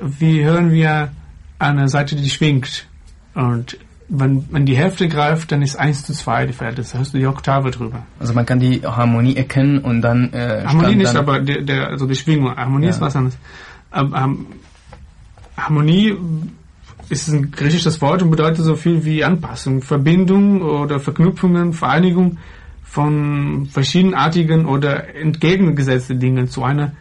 Wie 0.00 0.44
hören 0.44 0.70
wir 0.70 1.10
eine 1.58 1.88
Seite, 1.88 2.14
die 2.14 2.30
schwingt? 2.30 2.86
Und 3.34 3.78
wenn, 4.08 4.46
wenn 4.50 4.64
die 4.64 4.76
Hälfte 4.76 5.08
greift, 5.08 5.52
dann 5.52 5.60
ist 5.60 5.76
1 5.76 6.04
zu 6.04 6.12
2 6.12 6.46
die 6.46 6.52
Verhältnisse. 6.52 6.94
Da 6.94 6.98
hast 7.00 7.12
du 7.12 7.18
die 7.18 7.26
Oktave 7.26 7.70
drüber. 7.70 8.06
Also 8.18 8.32
man 8.32 8.46
kann 8.46 8.60
die 8.60 8.82
Harmonie 8.82 9.36
erkennen 9.36 9.80
und 9.80 10.00
dann... 10.00 10.32
Äh, 10.32 10.64
Harmonie 10.64 10.96
nicht, 10.96 11.14
aber 11.14 11.40
der, 11.40 11.62
der, 11.62 11.88
also 11.88 12.06
die 12.06 12.14
Schwingung. 12.14 12.56
Harmonie 12.56 12.86
ja. 12.86 12.90
ist 12.90 13.00
was 13.00 13.16
anderes. 13.16 13.36
Ähm, 13.92 14.46
Harmonie 15.56 16.16
ist 17.08 17.28
ein 17.28 17.50
griechisches 17.50 18.00
Wort 18.00 18.22
und 18.22 18.30
bedeutet 18.30 18.64
so 18.64 18.76
viel 18.76 19.04
wie 19.04 19.24
Anpassung, 19.24 19.82
Verbindung 19.82 20.62
oder 20.62 21.00
Verknüpfungen, 21.00 21.72
Vereinigung 21.72 22.38
von 22.84 23.66
verschiedenartigen 23.66 24.66
oder 24.66 25.14
entgegengesetzten 25.14 26.18
Dingen 26.20 26.48
zu 26.48 26.64
einer 26.64 26.92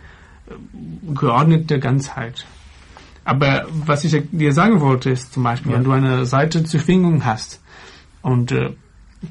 äh, 0.49 1.13
geordneten 1.13 1.79
Ganzheit. 1.79 2.45
Aber 3.23 3.65
was 3.69 4.03
ich 4.03 4.23
dir 4.31 4.53
sagen 4.53 4.79
wollte, 4.79 5.09
ist 5.09 5.33
zum 5.33 5.43
Beispiel, 5.43 5.71
ja. 5.71 5.77
wenn 5.77 5.83
du 5.83 5.91
eine 5.91 6.25
Seite 6.25 6.63
zur 6.63 6.79
Schwingung 6.79 7.25
hast 7.25 7.61
und 8.21 8.51
äh, 8.51 8.73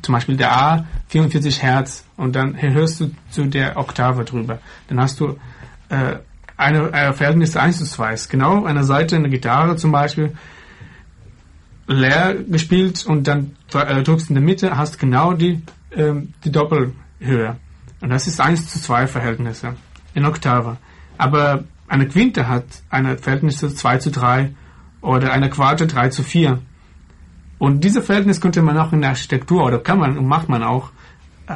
zum 0.03 0.13
Beispiel 0.13 0.37
der 0.37 0.53
A 0.53 0.87
44 1.09 1.63
Hertz 1.63 2.05
und 2.17 2.37
dann 2.37 2.61
hörst 2.61 3.01
du 3.01 3.11
zu 3.31 3.47
der 3.47 3.77
Oktave 3.77 4.25
drüber, 4.25 4.59
dann 4.89 5.01
hast 5.01 5.21
du 5.21 5.39
äh, 5.89 6.17
eine, 6.57 6.93
eine 6.93 7.13
Verhältnis 7.13 7.57
1 7.57 7.79
zu 7.79 7.85
2. 7.85 8.15
Ist 8.15 8.29
genau 8.29 8.65
eine 8.65 8.85
Seite, 8.85 9.17
eine 9.17 9.31
Gitarre 9.31 9.77
zum 9.77 9.93
Beispiel, 9.93 10.33
leer 11.87 12.35
gespielt 12.35 13.05
und 13.07 13.27
dann 13.27 13.57
äh, 13.73 14.03
drückst 14.03 14.31
in 14.31 14.35
der 14.35 14.45
Mitte, 14.45 14.77
hast 14.77 14.99
genau 14.99 15.33
die, 15.33 15.63
ähm, 15.93 16.35
die 16.45 16.51
Doppelhöhe. 16.51 17.57
Und 18.01 18.11
das 18.11 18.27
ist 18.27 18.41
1 18.41 18.69
zu 18.69 18.81
2 18.81 19.07
Verhältnisse 19.07 19.75
in 20.15 20.25
Oktave. 20.25 20.79
Aber 21.19 21.65
eine 21.89 22.09
Quinte 22.09 22.49
hat 22.49 22.65
eine 22.91 23.19
Verhältnisse 23.19 23.75
2 23.75 23.99
zu 23.99 24.11
3 24.11 24.55
oder 25.01 25.33
eine 25.33 25.51
Quarte 25.51 25.87
3 25.87 26.09
zu 26.09 26.23
4. 26.23 26.59
Und 27.59 27.85
diese 27.85 28.03
Verhältnis 28.03 28.41
könnte 28.41 28.63
man 28.63 28.77
auch 28.79 28.93
in 28.93 29.01
der 29.01 29.11
Architektur 29.11 29.65
oder 29.65 29.79
kann 29.79 29.99
man 29.99 30.19
und 30.19 30.27
macht 30.27 30.49
man 30.49 30.63
auch 30.63 30.91
äh, 31.47 31.55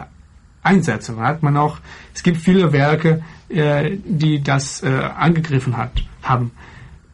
einsetzen. 0.63 1.21
Hat 1.21 1.43
man 1.43 1.57
auch, 1.57 1.79
es 2.15 2.23
gibt 2.23 2.39
viele 2.39 2.73
Werke, 2.73 3.23
äh, 3.49 3.99
die 4.05 4.43
das 4.43 4.83
äh, 4.83 4.89
angegriffen 4.89 5.77
hat, 5.77 5.93
haben. 6.23 6.53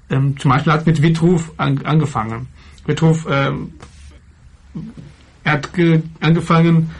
Ähm, 0.09 0.39
zum 0.39 0.51
Beispiel 0.51 0.73
hat 0.73 0.87
mit 0.87 1.03
Vitruv 1.03 1.53
an, 1.57 1.85
angefangen. 1.85 2.49
Vitruv 2.85 3.27
ähm, 3.29 3.73
er 5.43 5.53
hat 5.53 5.71
angefangen 6.21 6.91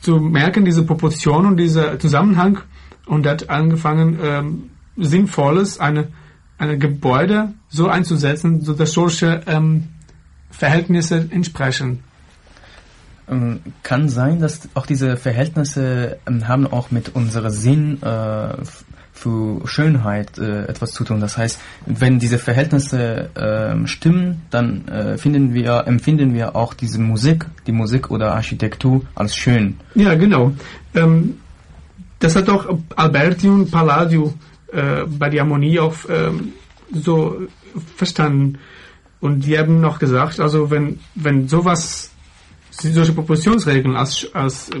zu 0.00 0.18
merken, 0.18 0.64
diese 0.64 0.84
Proportion 0.84 1.46
und 1.46 1.56
dieser 1.56 1.98
Zusammenhang 1.98 2.60
und 3.06 3.26
hat 3.26 3.50
angefangen, 3.50 4.18
ähm, 4.22 4.70
Sinnvolles, 4.98 5.80
eine, 5.80 6.08
eine 6.58 6.78
Gebäude 6.78 7.52
so 7.68 7.88
einzusetzen, 7.88 8.62
so 8.62 8.72
dass 8.74 8.92
solche 8.92 9.42
ähm, 9.46 9.88
Verhältnisse 10.50 11.28
entsprechen. 11.30 12.00
Ähm, 13.30 13.60
kann 13.82 14.08
sein, 14.08 14.40
dass 14.40 14.68
auch 14.74 14.86
diese 14.86 15.16
Verhältnisse 15.16 16.18
ähm, 16.26 16.48
haben 16.48 16.66
auch 16.66 16.90
mit 16.90 17.14
unserem 17.14 17.50
Sinn 17.50 18.02
äh, 18.02 18.54
für 19.18 19.66
Schönheit 19.66 20.38
äh, 20.38 20.64
etwas 20.66 20.92
zu 20.92 21.04
tun. 21.04 21.20
Das 21.20 21.36
heißt, 21.36 21.60
wenn 21.86 22.18
diese 22.18 22.38
Verhältnisse 22.38 23.30
äh, 23.34 23.86
stimmen, 23.86 24.42
dann 24.50 24.86
äh, 24.88 25.18
finden 25.18 25.52
wir, 25.52 25.84
empfinden 25.86 26.34
wir 26.34 26.54
auch 26.54 26.72
diese 26.72 27.00
Musik, 27.00 27.46
die 27.66 27.72
Musik 27.72 28.10
oder 28.10 28.34
Architektur 28.34 29.02
als 29.14 29.34
schön. 29.34 29.76
Ja, 29.94 30.14
genau. 30.14 30.52
Ähm, 30.94 31.34
das 32.20 32.36
hat 32.36 32.48
auch 32.48 32.66
Alberti 32.96 33.48
und 33.48 33.70
Palladio 33.70 34.32
äh, 34.72 35.04
bei 35.06 35.30
der 35.30 35.42
Harmonie 35.42 35.78
auch 35.80 35.94
ähm, 36.08 36.52
so 36.92 37.42
verstanden. 37.96 38.58
Und 39.20 39.40
die 39.46 39.58
haben 39.58 39.80
noch 39.80 39.98
gesagt, 39.98 40.40
also 40.40 40.70
wenn, 40.70 41.00
wenn 41.14 41.48
sowas, 41.48 42.12
solche 42.70 43.12
Proportionsregeln 43.12 43.96
als, 43.96 44.28
als 44.32 44.70
äh, 44.70 44.80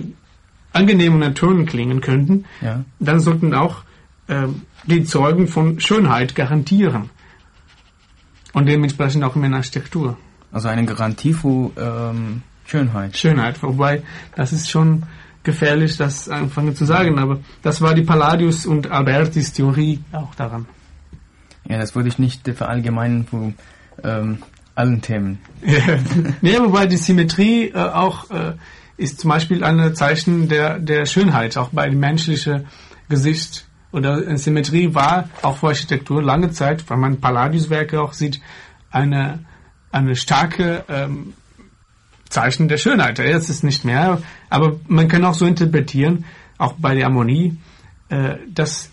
angenehm 0.72 1.20
und 1.20 1.34
Tönen 1.34 1.66
klingen 1.66 2.00
könnten, 2.00 2.44
ja. 2.60 2.84
dann 3.00 3.20
sollten 3.20 3.54
auch 3.54 3.82
äh, 4.28 4.46
die 4.86 5.04
Zeugen 5.04 5.48
von 5.48 5.80
Schönheit 5.80 6.34
garantieren. 6.34 7.10
Und 8.52 8.66
dementsprechend 8.66 9.24
auch 9.24 9.36
in 9.36 9.42
der 9.42 9.52
Architektur. 9.52 10.16
Also 10.52 10.68
eine 10.68 10.86
Garantie 10.86 11.34
für 11.34 11.70
ähm, 11.76 12.42
Schönheit. 12.64 13.16
Schönheit, 13.16 13.62
wobei 13.62 14.02
das 14.34 14.52
ist 14.52 14.70
schon 14.70 15.04
gefährlich, 15.48 15.96
das 15.96 16.28
anfangen 16.28 16.76
zu 16.76 16.84
sagen, 16.84 17.18
aber 17.18 17.40
das 17.62 17.80
war 17.80 17.94
die 17.94 18.02
Palladius 18.02 18.66
und 18.66 18.90
Albertis 18.90 19.54
Theorie 19.54 20.00
auch 20.12 20.34
daran. 20.34 20.66
Ja, 21.66 21.78
das 21.78 21.94
würde 21.94 22.10
ich 22.10 22.18
nicht 22.18 22.46
verallgemeinern 22.46 23.24
für 23.24 23.54
ähm, 24.04 24.42
allen 24.74 25.00
Themen. 25.00 25.38
nee, 26.42 26.58
wobei 26.58 26.84
die 26.86 26.98
Symmetrie 26.98 27.70
äh, 27.70 27.78
auch 27.78 28.30
äh, 28.30 28.56
ist 28.98 29.20
zum 29.20 29.30
Beispiel 29.30 29.64
ein 29.64 29.94
Zeichen 29.94 30.48
der, 30.48 30.78
der 30.78 31.06
Schönheit, 31.06 31.56
auch 31.56 31.70
bei 31.70 31.88
dem 31.88 31.98
menschlichen 31.98 32.66
Gesicht. 33.08 33.66
Oder 33.90 34.36
Symmetrie 34.36 34.92
war 34.94 35.30
auch 35.40 35.56
für 35.56 35.68
Architektur 35.68 36.22
lange 36.22 36.50
Zeit, 36.50 36.84
weil 36.90 36.98
man 36.98 37.20
Palladius-Werke 37.20 38.02
auch 38.02 38.12
sieht, 38.12 38.42
eine, 38.90 39.38
eine 39.92 40.14
starke 40.14 40.84
ähm, 40.90 41.32
Zeichen 42.28 42.68
der 42.68 42.76
Schönheit. 42.76 43.18
Jetzt 43.18 43.48
ist 43.48 43.64
nicht 43.64 43.84
mehr, 43.84 44.22
aber 44.50 44.78
man 44.86 45.08
kann 45.08 45.24
auch 45.24 45.34
so 45.34 45.46
interpretieren, 45.46 46.24
auch 46.58 46.74
bei 46.74 46.94
der 46.94 47.06
Harmonie, 47.06 47.58
äh, 48.08 48.36
dass 48.52 48.90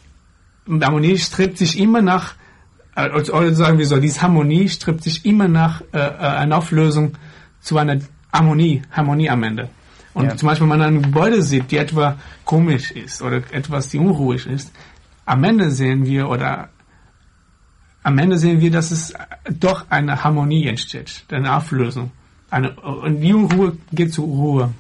Harmonie 0.68 1.18
strebt 1.18 1.58
sich 1.58 1.80
immer 1.80 2.02
nach, 2.02 2.36
äh, 2.96 3.10
oder 3.10 3.54
sagen 3.54 3.78
wir 3.78 3.86
so, 3.86 4.00
diese 4.00 4.22
Harmonie 4.22 4.70
strebt 4.70 5.04
sich 5.04 5.26
immer 5.26 5.48
nach 5.48 5.82
äh, 5.92 5.98
einer 6.00 6.58
Auflösung 6.58 7.18
zu 7.60 7.78
einer 7.78 8.00
Harmonie, 8.32 8.82
Harmonie 8.92 9.30
am 9.30 9.44
Ende. 9.44 9.70
Und 10.14 10.26
ja. 10.26 10.38
zum 10.38 10.48
Beispiel, 10.48 10.70
wenn 10.70 10.78
man 10.78 10.88
ein 10.88 11.02
Gebäude 11.02 11.42
sieht, 11.42 11.72
die 11.72 11.78
etwa 11.78 12.18
komisch 12.46 12.92
ist 12.92 13.22
oder 13.22 13.38
etwas, 13.52 13.90
die 13.90 13.98
unruhig 13.98 14.48
ist, 14.48 14.72
am 15.26 15.44
Ende 15.44 15.72
sehen 15.72 16.06
wir 16.06 16.30
oder 16.30 16.70
am 18.04 18.18
Ende 18.18 18.38
sehen 18.38 18.62
wir, 18.62 18.72
dass 18.72 18.92
es 18.92 19.14
doch 19.50 19.86
eine 19.90 20.24
Harmonie 20.24 20.68
entsteht, 20.68 21.26
eine 21.32 21.56
Auflösung. 21.56 22.12
Eine, 22.56 22.72
und 22.72 23.20
die 23.20 23.34
Unruhe 23.34 23.76
geht 23.92 24.14
zur 24.14 24.28
Ruhe. 24.28 24.74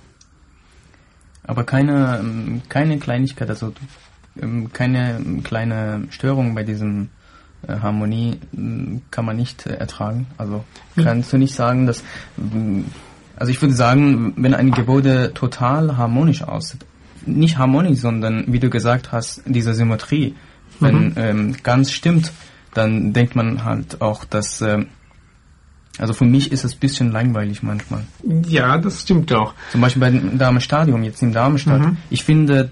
Aber 1.44 1.66
keine, 1.66 2.20
ähm, 2.22 2.62
keine 2.70 3.00
Kleinigkeit, 3.00 3.50
also 3.50 3.74
ähm, 4.42 4.72
keine 4.72 5.42
kleine 5.44 6.08
Störung 6.10 6.56
bei 6.56 6.64
diesem 6.64 7.10
äh, 7.68 7.76
Harmonie 7.80 8.40
ähm, 8.56 9.02
kann 9.12 9.26
man 9.26 9.36
nicht 9.36 9.66
äh, 9.66 9.74
ertragen. 9.74 10.28
Also 10.38 10.64
kannst 10.96 11.34
du 11.34 11.38
nicht 11.38 11.54
sagen, 11.54 11.86
dass 11.86 12.02
also 13.36 13.52
ich 13.52 13.62
würde 13.62 13.74
sagen, 13.74 14.32
wenn 14.38 14.54
ein 14.54 14.72
Gebäude 14.72 15.34
total 15.34 15.98
harmonisch 15.98 16.44
aussieht, 16.44 16.86
nicht 17.26 17.58
harmonisch, 17.58 18.00
sondern 18.00 18.46
wie 18.48 18.60
du 18.60 18.70
gesagt 18.70 19.12
hast, 19.12 19.44
diese 19.46 19.74
Symmetrie, 19.74 20.34
wenn 20.80 21.10
mhm. 21.10 21.14
ähm, 21.18 21.56
ganz 21.62 21.92
stimmt, 21.92 22.32
dann 22.74 23.12
denkt 23.12 23.36
man 23.36 23.66
halt 23.66 24.00
auch, 24.00 24.24
dass 24.24 24.62
ähm, 24.62 24.88
also 25.98 26.14
für 26.14 26.26
mich 26.26 26.52
ist 26.52 26.66
es 26.66 26.74
ein 26.76 26.80
bisschen 26.80 27.12
langweilig 27.12 27.64
manchmal. 27.64 28.04
Ja, 28.48 28.78
das 28.78 29.02
stimmt 29.02 29.32
auch. 29.34 29.54
Zum 29.72 29.82
Beispiel 29.82 30.02
beim 30.02 30.38
Darmstadion, 30.38 31.04
jetzt 31.04 31.22
in 31.22 31.32
Darmstadt. 31.32 31.82
Mhm. 31.82 31.98
Ich 32.10 32.24
finde, 32.24 32.72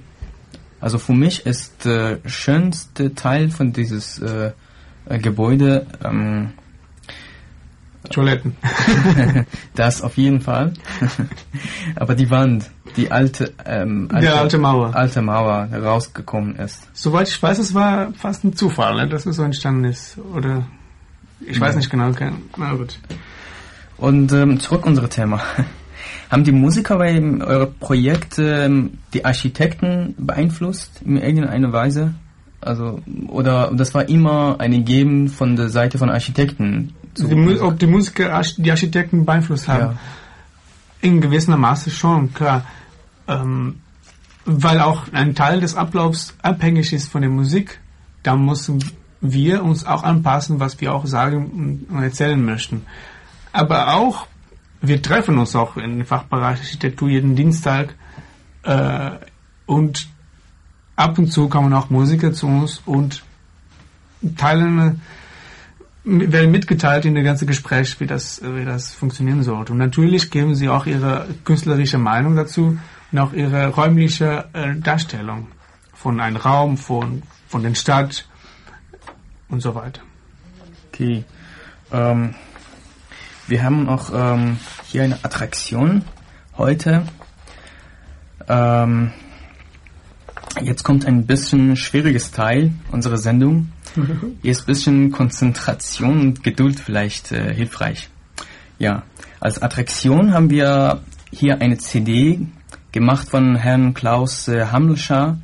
also 0.81 0.97
für 0.97 1.13
mich 1.13 1.45
ist 1.45 1.85
der 1.85 2.19
schönste 2.25 3.15
Teil 3.15 3.49
von 3.49 3.71
dieses 3.71 4.19
äh, 4.19 4.51
äh 5.07 5.19
Gebäude 5.19 5.87
ähm, 6.03 6.49
Toiletten. 8.09 8.57
das 9.75 10.01
auf 10.01 10.17
jeden 10.17 10.41
Fall. 10.41 10.73
Aber 11.95 12.15
die 12.15 12.29
Wand, 12.29 12.69
die 12.97 13.11
alte, 13.11 13.53
ähm, 13.65 14.09
alte, 14.11 14.25
der 14.25 14.41
alte 14.41 14.57
Mauer, 14.57 14.95
alte 14.95 15.21
Mauer 15.21 15.69
rausgekommen 15.71 16.57
ist. 16.57 16.87
Soweit 16.93 17.29
ich 17.29 17.41
weiß, 17.41 17.59
es 17.59 17.73
war 17.73 18.11
fast 18.13 18.43
ein 18.43 18.53
Zufall, 18.53 18.95
ne, 18.95 19.07
dass 19.07 19.25
es 19.25 19.37
so 19.37 19.43
entstanden 19.43 19.85
ist, 19.85 20.17
oder? 20.17 20.65
Ich 21.41 21.59
weiß 21.59 21.75
nicht 21.75 21.89
genau, 21.89 22.11
na 22.57 22.73
gut. 22.73 22.99
Und 23.97 24.31
ähm, 24.33 24.59
zurück 24.59 24.85
unser 24.85 25.09
Thema. 25.09 25.41
Haben 26.29 26.43
die 26.43 26.51
Musiker 26.51 26.97
bei 26.97 27.13
eurem 27.15 27.73
Projekt 27.79 28.39
ähm, 28.39 28.97
die 29.13 29.23
Architekten 29.23 30.15
beeinflusst 30.17 31.01
in 31.05 31.17
irgendeiner 31.17 31.71
Weise? 31.71 32.13
Also, 32.59 33.01
oder 33.27 33.71
das 33.73 33.93
war 33.93 34.09
immer 34.09 34.59
eine 34.59 34.81
Geben 34.81 35.27
von 35.27 35.55
der 35.55 35.69
Seite 35.69 35.97
von 35.97 36.09
Architekten? 36.09 36.93
Die, 37.17 37.59
ob 37.59 37.77
die 37.77 37.87
Musiker 37.87 38.41
die 38.57 38.71
Architekten 38.71 39.25
beeinflusst 39.25 39.67
haben? 39.67 39.81
Ja. 39.81 39.97
In 41.01 41.21
gewisser 41.21 41.57
Maße 41.57 41.91
schon, 41.91 42.33
klar. 42.33 42.65
Ähm, 43.27 43.75
weil 44.45 44.79
auch 44.79 45.03
ein 45.11 45.35
Teil 45.35 45.61
des 45.61 45.75
Ablaufs 45.75 46.33
abhängig 46.41 46.93
ist 46.93 47.09
von 47.09 47.21
der 47.21 47.29
Musik. 47.29 47.79
Da 48.23 48.35
muss 48.35 48.71
wir 49.23 49.63
uns 49.63 49.85
auch 49.85 50.03
anpassen, 50.03 50.59
was 50.59 50.79
wir 50.81 50.93
auch 50.93 51.05
sagen 51.05 51.85
und 51.89 52.03
erzählen 52.03 52.43
möchten. 52.43 52.85
Aber 53.51 53.95
auch 53.95 54.27
wir 54.83 55.01
treffen 55.01 55.37
uns 55.37 55.55
auch 55.55 55.77
im 55.77 56.05
Fachbereich 56.05 56.59
Architektur 56.59 57.09
jeden 57.09 57.35
Dienstag 57.35 57.95
äh, 58.63 59.11
und 59.65 60.09
ab 60.97 61.17
und 61.17 61.31
zu 61.31 61.47
kommen 61.47 61.73
auch 61.73 61.89
Musiker 61.89 62.33
zu 62.33 62.47
uns 62.47 62.81
und 62.85 63.23
teilen 64.35 65.01
werden 66.03 66.51
mitgeteilt 66.51 67.05
in 67.05 67.13
der 67.13 67.23
ganze 67.23 67.45
Gespräch, 67.45 67.97
wie 68.01 68.07
das, 68.07 68.41
wie 68.43 68.65
das 68.65 68.93
funktionieren 68.93 69.41
sollte. 69.41 69.71
Und 69.71 69.77
natürlich 69.77 70.29
geben 70.31 70.53
sie 70.53 70.67
auch 70.67 70.85
ihre 70.85 71.27
künstlerische 71.45 71.97
Meinung 71.97 72.35
dazu 72.35 72.77
und 73.13 73.19
auch 73.19 73.31
ihre 73.31 73.69
räumliche 73.69 74.49
äh, 74.51 74.75
Darstellung 74.75 75.47
von 75.93 76.19
einem 76.19 76.35
Raum, 76.35 76.75
von, 76.75 77.23
von 77.47 77.63
der 77.63 77.73
Stadt 77.75 78.27
und 79.53 79.61
so 79.61 79.75
weiter. 79.75 80.01
Okay. 80.89 81.23
Ähm, 81.91 82.35
wir 83.47 83.63
haben 83.63 83.87
auch 83.87 84.09
ähm, 84.13 84.57
hier 84.87 85.03
eine 85.03 85.23
Attraktion 85.23 86.03
heute. 86.57 87.03
Ähm, 88.49 89.11
jetzt 90.61 90.83
kommt 90.83 91.05
ein 91.05 91.27
bisschen 91.27 91.77
schwieriges 91.77 92.31
Teil 92.31 92.73
unserer 92.91 93.17
Sendung. 93.17 93.71
Hier 94.41 94.51
ist 94.51 94.61
ein 94.61 94.65
bisschen 94.65 95.11
Konzentration 95.11 96.19
und 96.19 96.43
Geduld 96.43 96.79
vielleicht 96.79 97.31
äh, 97.31 97.53
hilfreich. 97.53 98.09
Ja, 98.79 99.03
als 99.39 99.61
Attraktion 99.61 100.33
haben 100.33 100.49
wir 100.49 101.01
hier 101.31 101.61
eine 101.61 101.77
CD 101.77 102.47
gemacht 102.91 103.29
von 103.29 103.55
Herrn 103.55 103.93
Klaus 103.93 104.47
äh, 104.47 104.65
Hammelschar, 104.65 105.37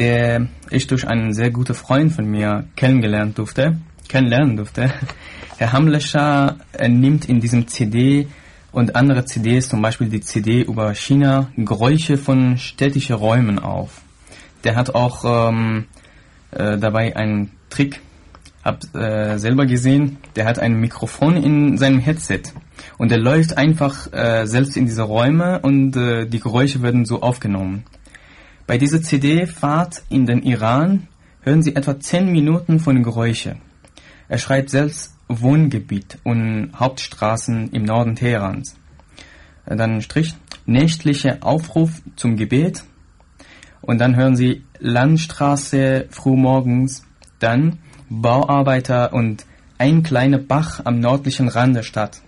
der 0.00 0.46
ich 0.70 0.86
durch 0.86 1.06
einen 1.06 1.34
sehr 1.34 1.50
guten 1.50 1.74
Freund 1.74 2.10
von 2.10 2.24
mir 2.24 2.64
kennengelernt 2.74 3.36
durfte, 3.36 3.76
kennenlernen 4.08 4.56
durfte. 4.56 4.90
Herr 5.58 5.74
Hammelschar 5.74 6.56
äh, 6.72 6.88
nimmt 6.88 7.28
in 7.28 7.38
diesem 7.40 7.68
CD 7.68 8.26
und 8.72 8.96
andere 8.96 9.26
CDs, 9.26 9.68
zum 9.68 9.82
Beispiel 9.82 10.08
die 10.08 10.22
CD 10.22 10.62
über 10.62 10.94
China, 10.94 11.48
Geräusche 11.54 12.16
von 12.16 12.56
städtischen 12.56 13.14
Räumen 13.14 13.58
auf. 13.58 14.00
Der 14.64 14.74
hat 14.74 14.94
auch 14.94 15.50
ähm, 15.50 15.84
äh, 16.50 16.78
dabei 16.78 17.14
einen 17.14 17.50
Trick, 17.68 18.00
hab 18.64 18.82
äh, 18.94 19.36
selber 19.36 19.66
gesehen, 19.66 20.16
der 20.34 20.46
hat 20.46 20.58
ein 20.58 20.80
Mikrofon 20.80 21.36
in 21.36 21.76
seinem 21.76 21.98
Headset 21.98 22.44
und 22.96 23.12
er 23.12 23.18
läuft 23.18 23.58
einfach 23.58 24.10
äh, 24.14 24.46
selbst 24.46 24.78
in 24.78 24.86
diese 24.86 25.02
Räume 25.02 25.60
und 25.60 25.94
äh, 25.94 26.24
die 26.24 26.40
Geräusche 26.40 26.80
werden 26.80 27.04
so 27.04 27.20
aufgenommen. 27.20 27.84
Bei 28.70 28.78
dieser 28.78 29.02
CD-Fahrt 29.02 30.04
in 30.10 30.26
den 30.26 30.44
Iran 30.44 31.08
hören 31.40 31.60
Sie 31.60 31.74
etwa 31.74 31.98
10 31.98 32.30
Minuten 32.30 32.78
von 32.78 33.02
Geräusche. 33.02 33.56
Er 34.28 34.38
schreibt 34.38 34.70
selbst 34.70 35.12
Wohngebiet 35.26 36.18
und 36.22 36.70
Hauptstraßen 36.78 37.72
im 37.72 37.82
Norden 37.82 38.14
Teherans. 38.14 38.76
Dann 39.66 40.02
Strich, 40.02 40.36
nächtliche 40.66 41.42
Aufruf 41.42 42.00
zum 42.14 42.36
Gebet. 42.36 42.84
Und 43.80 43.98
dann 43.98 44.14
hören 44.14 44.36
Sie 44.36 44.62
Landstraße 44.78 46.06
frühmorgens, 46.10 47.04
dann 47.40 47.80
Bauarbeiter 48.08 49.12
und 49.12 49.46
ein 49.78 50.04
kleiner 50.04 50.38
Bach 50.38 50.82
am 50.84 51.00
nördlichen 51.00 51.48
Rand 51.48 51.74
der 51.74 51.82
Stadt. 51.82 52.22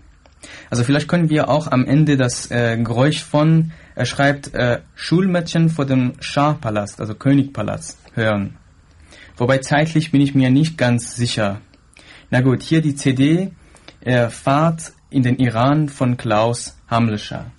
Also 0.70 0.82
vielleicht 0.82 1.06
können 1.06 1.30
wir 1.30 1.48
auch 1.48 1.68
am 1.70 1.86
Ende 1.86 2.16
das 2.16 2.50
äh, 2.50 2.76
Geräusch 2.82 3.22
von, 3.22 3.70
er 3.94 4.06
schreibt, 4.06 4.54
äh, 4.54 4.80
Schulmädchen 4.94 5.68
vor 5.68 5.84
dem 5.84 6.14
Schah-Palast, 6.20 7.00
also 7.00 7.14
Königpalast, 7.14 7.98
hören. 8.14 8.56
Wobei 9.36 9.58
zeitlich 9.58 10.10
bin 10.10 10.20
ich 10.20 10.34
mir 10.34 10.50
nicht 10.50 10.78
ganz 10.78 11.16
sicher. 11.16 11.60
Na 12.30 12.40
gut, 12.40 12.62
hier 12.62 12.80
die 12.80 12.94
CD, 12.94 13.52
äh, 14.00 14.28
Fahrt 14.30 14.92
in 15.10 15.22
den 15.22 15.36
Iran 15.36 15.88
von 15.88 16.16
Klaus 16.16 16.78
Hamlescher. 16.88 17.52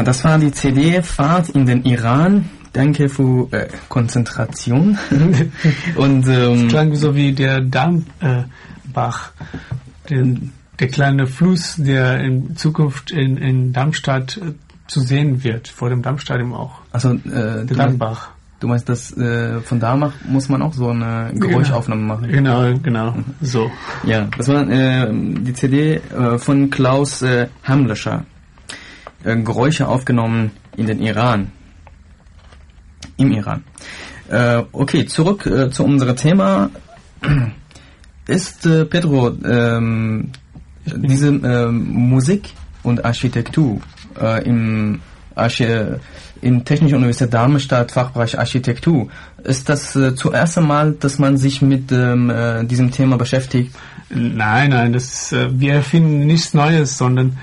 Ja, 0.00 0.04
das 0.04 0.24
war 0.24 0.38
die 0.38 0.50
CD-Fahrt 0.50 1.50
in 1.50 1.66
den 1.66 1.84
Iran. 1.84 2.48
Danke 2.72 3.10
für 3.10 3.52
äh, 3.52 3.68
Konzentration. 3.90 4.96
Und 5.94 6.26
ähm, 6.26 6.62
das 6.62 6.68
klang 6.68 6.94
so 6.94 7.14
wie 7.14 7.34
der 7.34 7.60
Darmbach, 7.60 9.32
äh, 10.08 10.24
der, 10.78 10.88
kleine 10.88 11.26
Fluss, 11.26 11.74
der 11.76 12.18
in 12.20 12.56
Zukunft 12.56 13.10
in, 13.10 13.36
in 13.36 13.74
Darmstadt 13.74 14.38
äh, 14.38 14.54
zu 14.86 15.00
sehen 15.00 15.44
wird, 15.44 15.68
vor 15.68 15.90
dem 15.90 16.00
Darmstadion 16.00 16.54
auch. 16.54 16.80
Also 16.92 17.10
äh, 17.12 17.66
der 17.66 17.76
Darmbach. 17.76 18.30
Du 18.58 18.68
meinst, 18.68 18.88
dass 18.88 19.14
äh, 19.18 19.60
von 19.60 19.80
da 19.80 20.12
muss 20.26 20.48
man 20.48 20.62
auch 20.62 20.72
so 20.72 20.88
eine 20.88 21.30
Geräuschaufnahme 21.34 22.02
machen? 22.02 22.28
Genau, 22.28 22.72
genau, 22.82 23.16
so. 23.42 23.70
Ja, 24.04 24.28
das 24.38 24.48
war 24.48 24.66
äh, 24.66 25.10
die 25.12 25.52
CD 25.52 25.96
äh, 25.96 26.38
von 26.38 26.70
Klaus 26.70 27.20
äh, 27.20 27.48
Hamlöscher. 27.64 28.24
Äh, 29.24 29.36
Geräusche 29.36 29.88
aufgenommen 29.88 30.52
in 30.76 30.86
den 30.86 31.00
Iran. 31.00 31.52
Im 33.16 33.32
Iran. 33.32 33.64
Äh, 34.28 34.62
okay, 34.72 35.06
zurück 35.06 35.46
äh, 35.46 35.70
zu 35.70 35.84
unserem 35.84 36.16
Thema. 36.16 36.70
Ist 38.26 38.64
äh, 38.64 38.84
Pedro 38.84 39.32
ähm, 39.44 40.30
diese 40.86 41.28
äh, 41.28 41.66
Musik 41.70 42.50
und 42.82 43.04
Architektur 43.04 43.80
äh, 44.20 44.44
im 44.44 45.00
Archi 45.34 45.66
in 46.42 46.64
Technische 46.64 46.96
Universität 46.96 47.34
Darmstadt, 47.34 47.92
Fachbereich 47.92 48.38
Architektur. 48.38 49.08
Ist 49.44 49.68
das 49.68 49.94
äh, 49.96 50.14
zuerst 50.14 50.56
einmal, 50.58 50.92
dass 50.92 51.18
man 51.18 51.36
sich 51.36 51.60
mit 51.60 51.92
ähm, 51.92 52.30
äh, 52.30 52.64
diesem 52.64 52.90
Thema 52.90 53.18
beschäftigt? 53.18 53.74
Nein, 54.08 54.70
nein, 54.70 54.92
das, 54.92 55.32
äh, 55.32 55.48
wir 55.52 55.74
erfinden 55.74 56.26
nichts 56.26 56.54
Neues, 56.54 56.96
sondern 56.96 57.36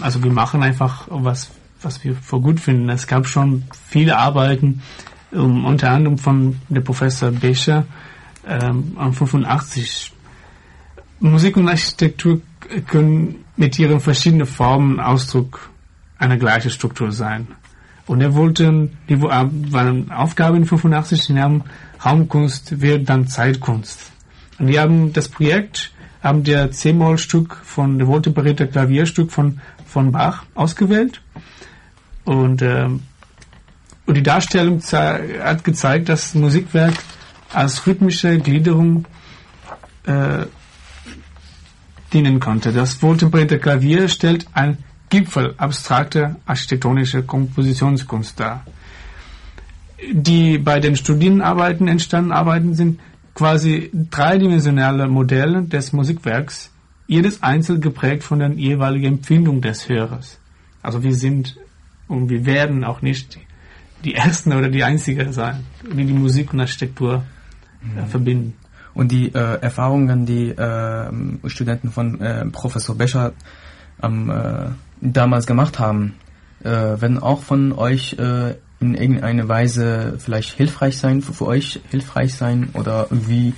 also 0.00 0.22
wir 0.22 0.32
machen 0.32 0.62
einfach 0.62 1.06
was, 1.08 1.50
was 1.82 2.02
wir 2.04 2.14
für 2.14 2.40
gut 2.40 2.60
finden. 2.60 2.88
Es 2.88 3.06
gab 3.06 3.26
schon 3.26 3.64
viele 3.86 4.16
Arbeiten, 4.16 4.82
um, 5.32 5.64
unter 5.64 5.90
anderem 5.90 6.18
von 6.18 6.60
der 6.68 6.80
Professor 6.80 7.30
Becher 7.30 7.86
ähm, 8.46 8.96
85. 9.12 10.12
Musik 11.20 11.56
und 11.56 11.68
Architektur 11.68 12.40
können 12.86 13.44
mit 13.56 13.78
ihren 13.78 14.00
verschiedenen 14.00 14.46
Formen 14.46 15.00
Ausdruck 15.00 15.70
einer 16.18 16.36
gleichen 16.36 16.70
Struktur 16.70 17.12
sein. 17.12 17.48
Und 18.06 18.20
er 18.20 18.34
wollte, 18.34 18.90
die 19.08 19.14
äh, 19.14 19.20
waren 19.20 20.10
Aufgabe 20.10 20.56
in 20.56 20.64
85, 20.64 21.26
die 21.26 21.40
haben 21.40 21.64
Raumkunst 22.04 22.80
wird 22.80 23.08
dann 23.08 23.26
Zeitkunst. 23.26 24.12
Und 24.58 24.68
die 24.68 24.78
haben 24.78 25.12
das 25.12 25.28
Projekt, 25.28 25.92
haben 26.22 26.44
der 26.44 26.70
C-Moll-Stück 26.70 27.56
von, 27.56 27.98
der 27.98 28.08
wohltemperierte 28.08 28.66
Klavierstück 28.66 29.30
von, 29.30 29.60
von 29.86 30.12
Bach 30.12 30.44
ausgewählt. 30.54 31.22
Und, 32.24 32.62
äh, 32.62 32.88
und 34.06 34.14
die 34.14 34.22
Darstellung 34.22 34.82
hat 34.82 35.64
gezeigt, 35.64 36.08
dass 36.08 36.32
das 36.32 36.34
Musikwerk 36.34 36.94
als 37.52 37.86
rhythmische 37.86 38.38
Gliederung 38.38 39.06
äh, 40.04 40.46
dienen 42.12 42.40
konnte. 42.40 42.72
Das 42.72 43.02
wohltemperierte 43.02 43.58
Klavier 43.58 44.08
stellt 44.08 44.46
ein 44.54 44.78
Gipfel 45.10 45.54
abstrakter 45.56 46.36
architektonischer 46.46 47.22
Kompositionskunst 47.22 48.38
dar. 48.38 48.64
Die 50.10 50.58
bei 50.58 50.80
den 50.80 50.96
Studienarbeiten 50.96 51.88
entstandenen 51.88 52.36
Arbeiten 52.36 52.74
sind 52.74 53.00
quasi 53.38 53.90
dreidimensionale 53.92 55.06
Modelle 55.06 55.62
des 55.62 55.92
Musikwerks, 55.92 56.72
jedes 57.06 57.40
einzeln 57.40 57.80
geprägt 57.80 58.24
von 58.24 58.40
der 58.40 58.50
jeweiligen 58.50 59.06
Empfindung 59.06 59.60
des 59.60 59.88
Hörers. 59.88 60.40
Also 60.82 61.04
wir 61.04 61.14
sind 61.14 61.56
und 62.08 62.30
wir 62.30 62.46
werden 62.46 62.82
auch 62.82 63.00
nicht 63.00 63.38
die 64.04 64.16
Ersten 64.16 64.52
oder 64.52 64.68
die 64.68 64.82
Einzigen 64.82 65.32
sein, 65.32 65.64
die 65.84 66.04
die 66.04 66.12
Musik 66.12 66.52
und 66.52 66.58
Architektur 66.58 67.22
äh, 67.80 68.00
mhm. 68.00 68.06
verbinden. 68.08 68.54
Und 68.92 69.12
die 69.12 69.32
äh, 69.32 69.60
Erfahrungen, 69.60 70.26
die 70.26 70.48
äh, 70.48 71.12
Studenten 71.46 71.92
von 71.92 72.20
äh, 72.20 72.44
Professor 72.46 72.96
Becher 72.96 73.34
am 74.00 74.30
äh, 74.30 74.70
damals 75.00 75.46
gemacht 75.46 75.78
haben, 75.78 76.14
äh, 76.64 76.70
werden 76.70 77.20
auch 77.20 77.42
von 77.42 77.72
euch 77.72 78.14
äh, 78.14 78.56
in 78.80 78.94
irgendeiner 78.94 79.48
Weise 79.48 80.16
vielleicht 80.18 80.52
hilfreich 80.52 80.98
sein, 80.98 81.22
für, 81.22 81.32
für 81.32 81.46
euch 81.46 81.80
hilfreich 81.90 82.34
sein 82.34 82.70
oder 82.74 83.06
wie 83.10 83.54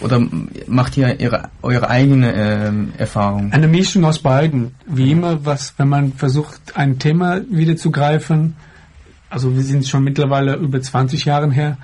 oder 0.00 0.20
macht 0.66 0.96
ihr 0.96 1.20
ihre, 1.20 1.50
eure 1.62 1.88
eigene 1.88 2.34
ähm, 2.34 2.92
Erfahrung? 2.98 3.52
Eine 3.52 3.68
Mischung 3.68 4.04
aus 4.04 4.18
beiden. 4.18 4.74
Wie 4.86 5.12
immer, 5.12 5.44
was, 5.44 5.74
wenn 5.78 5.88
man 5.88 6.12
versucht, 6.12 6.76
ein 6.76 6.98
Thema 6.98 7.42
wieder 7.48 7.76
zu 7.76 7.90
greifen, 7.90 8.56
also 9.30 9.54
wir 9.54 9.62
sind 9.62 9.86
schon 9.86 10.04
mittlerweile 10.04 10.56
über 10.56 10.80
20 10.80 11.24
Jahre 11.24 11.50
her, 11.50 11.78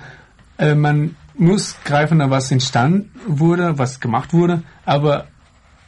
äh, 0.57 0.75
man 0.75 1.15
muss 1.35 1.77
greifen, 1.83 2.19
was 2.29 2.51
entstanden 2.51 3.11
wurde, 3.27 3.77
was 3.77 3.99
gemacht 3.99 4.33
wurde, 4.33 4.63
aber 4.85 5.27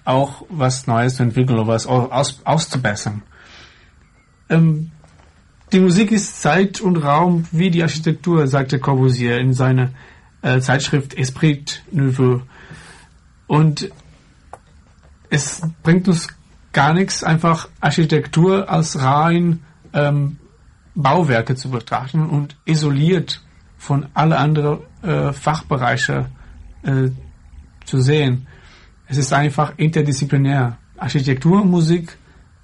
auch 0.06 0.46
was 0.50 0.88
Neues 0.88 1.16
zu 1.16 1.24
entwickeln 1.24 1.60
oder 1.60 1.68
was 1.68 1.86
aus, 1.88 2.42
auszubessern. 2.44 3.22
Ähm, 4.50 4.92
die 5.74 5.80
Musik 5.80 6.12
ist 6.12 6.40
Zeit 6.40 6.82
und 6.82 6.98
Raum 6.98 7.46
wie 7.52 7.72
die 7.72 7.82
Architektur, 7.82 8.48
sagte 8.48 8.80
Corbusier 8.80 9.40
in 9.40 9.54
seiner 9.54 9.90
äh, 10.44 10.60
Zeitschrift 10.60 11.16
Esprit 11.16 11.84
Nouveau. 11.92 12.42
Und 13.48 13.90
es 15.32 15.64
bringt 15.82 16.08
uns 16.08 16.28
gar 16.74 16.94
nichts, 16.94 17.24
einfach 17.24 17.70
Architektur 17.82 18.70
als 18.70 19.02
rein 19.02 19.62
ähm, 19.94 20.38
Bauwerke 20.94 21.56
zu 21.56 21.72
betrachten 21.72 22.30
und 22.30 22.56
isoliert 22.66 23.44
von 23.78 24.06
alle 24.14 24.38
anderen 24.38 24.80
äh, 25.02 25.34
Fachbereiche 25.34 26.28
äh, 26.84 27.10
zu 27.86 28.00
sehen. 28.00 28.48
Es 29.08 29.18
ist 29.18 29.34
einfach 29.34 29.74
interdisziplinär. 29.78 30.78
Architektur 30.98 31.64
und 31.64 31.72
Musik 31.72 32.16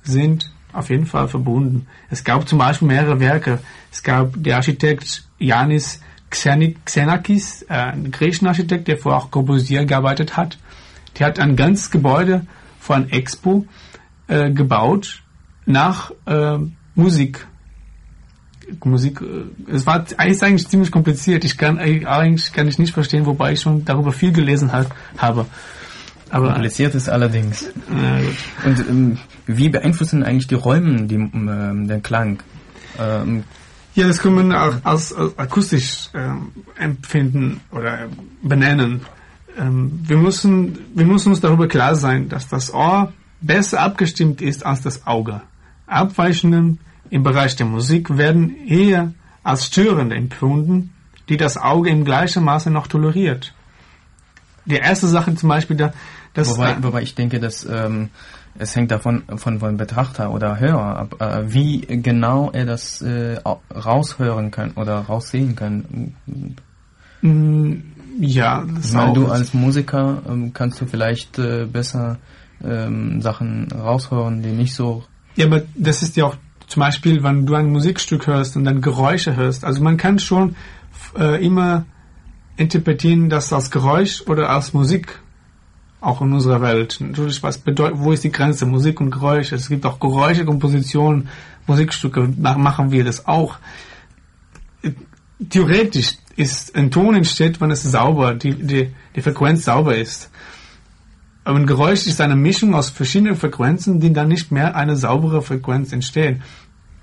sind 0.04 0.52
auf 0.73 0.89
jeden 0.89 1.05
Fall 1.05 1.27
verbunden. 1.27 1.88
Es 2.10 2.23
gab 2.23 2.47
zum 2.47 2.60
Beispiel 2.60 2.88
mehrere 2.88 3.19
Werke. 3.19 3.60
Es 3.91 4.03
gab 4.03 4.34
der 4.36 4.58
Architekt 4.58 5.23
Yanis 5.39 6.01
Xenakis, 6.29 7.63
äh, 7.63 7.73
ein 7.73 8.12
griechischer 8.12 8.49
Architekt, 8.49 8.88
der 8.88 8.97
vorher 8.97 9.21
auch 9.21 9.32
Corbusier 9.32 9.86
gearbeitet 9.86 10.38
hat. 10.38 10.58
Der 11.17 11.27
hat 11.27 11.39
ein 11.39 11.55
ganzes 11.55 11.89
Gebäude 11.91 12.45
vor 12.79 12.95
einem 12.95 13.10
Expo 13.10 13.65
äh, 14.27 14.51
gebaut 14.51 15.23
nach 15.65 16.12
äh, 16.25 16.58
Musik. 16.95 17.47
Musik, 18.84 19.21
äh, 19.21 19.71
es 19.71 19.88
war 19.88 20.05
eigentlich, 20.17 20.43
eigentlich 20.43 20.67
ziemlich 20.67 20.91
kompliziert. 20.91 21.43
Ich 21.43 21.58
kann 21.58 21.79
eigentlich 21.79 22.53
kann 22.53 22.67
ich 22.67 22.77
nicht 22.77 22.93
verstehen, 22.93 23.25
wobei 23.25 23.53
ich 23.53 23.62
schon 23.62 23.86
darüber 23.86 24.12
viel 24.12 24.32
gelesen 24.32 24.71
hat, 24.71 24.88
habe. 25.17 25.47
Aber 26.29 26.53
kompliziert 26.53 26.93
ist 26.93 27.10
allerdings. 27.10 27.65
Und 28.63 28.79
ähm, 28.88 29.17
wie 29.57 29.69
beeinflussen 29.69 30.23
eigentlich 30.23 30.47
die 30.47 30.55
Räume 30.55 31.03
die, 31.03 31.15
ähm, 31.15 31.88
den 31.88 32.03
Klang? 32.03 32.43
Ähm, 32.99 33.43
ja, 33.95 34.07
das 34.07 34.19
kann 34.19 34.35
man 34.35 34.53
auch 34.53 34.75
als, 34.83 35.13
als 35.13 35.38
akustisch 35.38 36.09
ähm, 36.13 36.51
empfinden 36.77 37.62
oder 37.71 38.07
benennen. 38.41 39.01
Ähm, 39.57 39.99
wir, 40.03 40.17
müssen, 40.17 40.77
wir 40.93 41.05
müssen 41.05 41.29
uns 41.29 41.41
darüber 41.41 41.67
klar 41.67 41.95
sein, 41.95 42.29
dass 42.29 42.47
das 42.47 42.73
Ohr 42.73 43.12
besser 43.41 43.81
abgestimmt 43.81 44.41
ist 44.41 44.65
als 44.65 44.81
das 44.81 45.07
Auge. 45.07 45.41
Abweichungen 45.88 46.79
im 47.09 47.23
Bereich 47.23 47.55
der 47.55 47.65
Musik 47.65 48.15
werden 48.17 48.55
eher 48.67 49.13
als 49.43 49.65
störend 49.65 50.13
empfunden, 50.13 50.93
die 51.27 51.38
das 51.38 51.57
Auge 51.57 51.89
im 51.89 52.05
gleichen 52.05 52.43
Maße 52.43 52.69
noch 52.69 52.88
toleriert. 52.88 53.53
Die 54.65 54.75
erste 54.75 55.07
Sache 55.07 55.33
zum 55.33 55.49
Beispiel, 55.49 55.77
da, 55.77 55.93
das 56.33 56.49
wobei, 56.51 56.75
wobei 56.81 57.01
ich 57.01 57.15
denke, 57.15 57.39
dass 57.39 57.65
ähm, 57.65 58.09
es 58.60 58.76
hängt 58.76 58.91
davon 58.91 59.24
von, 59.38 59.60
von 59.60 59.78
Betrachter 59.78 60.32
oder 60.32 60.60
Hörer 60.60 60.98
ab, 60.98 61.15
äh, 61.19 61.52
wie 61.52 61.80
genau 61.80 62.52
er 62.52 62.65
das 62.65 63.02
äh, 63.02 63.39
raushören 63.74 64.52
kann 64.52 64.72
oder 64.72 65.00
raussehen 65.00 65.56
kann. 65.56 66.13
Mm, 67.22 67.76
ja, 68.19 68.65
das 68.76 68.88
ich 68.88 68.93
meine, 68.93 69.13
du 69.13 69.28
als 69.28 69.54
Musiker 69.54 70.22
ähm, 70.30 70.54
kannst 70.54 70.80
du 70.82 70.86
vielleicht 70.86 71.39
äh, 71.39 71.65
besser 71.65 72.17
ähm, 72.63 73.22
Sachen 73.22 73.72
raushören, 73.72 74.41
die 74.41 74.52
nicht 74.52 74.76
so. 74.76 75.04
Ja, 75.36 75.45
aber 75.45 75.62
das 75.76 76.04
ist 76.04 76.17
ja 76.17 76.26
auch 76.26 76.36
zum 76.67 76.82
Beispiel, 76.82 77.24
wenn 77.24 77.45
du 77.45 77.56
ein 77.56 77.72
Musikstück 77.72 78.28
hörst 78.28 78.58
und 78.58 78.65
dann 78.65 78.82
Geräusche 78.82 79.36
hörst. 79.36 79.63
Also 79.63 79.82
man 79.82 79.98
kann 79.98 80.19
schon 80.19 80.56
äh, 81.17 81.43
immer 81.43 81.86
interpretieren 82.58 83.30
das 83.30 83.54
als 83.54 83.72
Geräusch 83.72 84.24
oder 84.28 84.50
als 84.50 84.74
Musik 84.74 85.19
auch 86.01 86.21
in 86.21 86.31
unserer 86.31 86.62
Welt. 86.62 86.97
Natürlich, 86.99 87.43
was 87.43 87.57
bedeutet, 87.57 87.99
wo 87.99 88.12
ist 88.12 88.23
die 88.23 88.31
Grenze? 88.31 88.65
Musik 88.65 89.01
und 89.01 89.12
Geräusche. 89.12 89.55
Es 89.55 89.67
gibt 89.67 89.85
auch 89.85 89.99
Geräusche, 89.99 90.45
Kompositionen, 90.45 91.27
Musikstücke, 91.67 92.33
machen 92.38 92.91
wir 92.91 93.03
das 93.03 93.27
auch. 93.27 93.57
Theoretisch 95.49 96.17
ist 96.35 96.75
ein 96.75 96.89
Ton 96.89 97.15
entsteht, 97.15 97.59
wenn 97.59 97.71
es 97.71 97.83
sauber, 97.83 98.33
die, 98.33 98.53
die, 98.53 98.93
die 99.15 99.21
Frequenz 99.21 99.65
sauber 99.65 99.95
ist. 99.97 100.29
Aber 101.43 101.57
ein 101.57 101.67
Geräusch 101.67 102.07
ist 102.07 102.21
eine 102.21 102.35
Mischung 102.35 102.75
aus 102.75 102.89
verschiedenen 102.89 103.35
Frequenzen, 103.35 103.99
die 103.99 104.13
dann 104.13 104.27
nicht 104.27 104.51
mehr 104.51 104.75
eine 104.75 104.95
saubere 104.95 105.41
Frequenz 105.41 105.91
entstehen. 105.91 106.43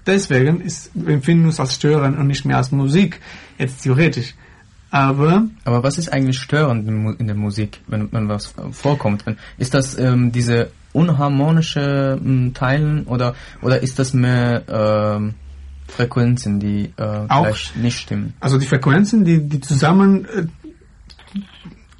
deswegen 0.07 0.61
ist, 0.61 0.91
empfinden 0.95 1.43
wir 1.43 1.49
uns 1.49 1.61
als 1.61 1.75
störend 1.75 2.17
und 2.17 2.29
nicht 2.29 2.45
mehr 2.45 2.57
als 2.57 2.71
Musik, 2.71 3.21
jetzt 3.59 3.83
theoretisch. 3.83 4.35
Aber 4.91 5.45
Aber 5.65 5.83
was 5.83 5.99
ist 5.99 6.13
eigentlich 6.13 6.39
störend 6.39 6.89
in 6.89 7.27
der 7.27 7.37
Musik, 7.37 7.81
wenn, 7.87 8.11
wenn 8.13 8.29
was 8.29 8.55
vorkommt? 8.71 9.25
Ist 9.59 9.75
das 9.75 9.99
ähm, 9.99 10.33
diese 10.33 10.71
unharmonische 10.93 12.19
ähm, 12.25 12.55
Teilen 12.55 13.05
oder 13.05 13.35
oder 13.63 13.83
ist 13.83 13.99
das 13.99 14.15
mehr 14.15 14.63
ähm, 14.69 15.35
Frequenzen, 15.89 16.59
die 16.61 16.93
äh, 16.97 17.03
Auch. 17.29 17.57
nicht 17.75 17.99
stimmen? 17.99 18.35
Also 18.41 18.59
die 18.59 18.67
Frequenzen, 18.67 19.25
die, 19.25 19.47
die 19.47 19.61
zusammen 19.61 20.25
äh, 20.25 20.47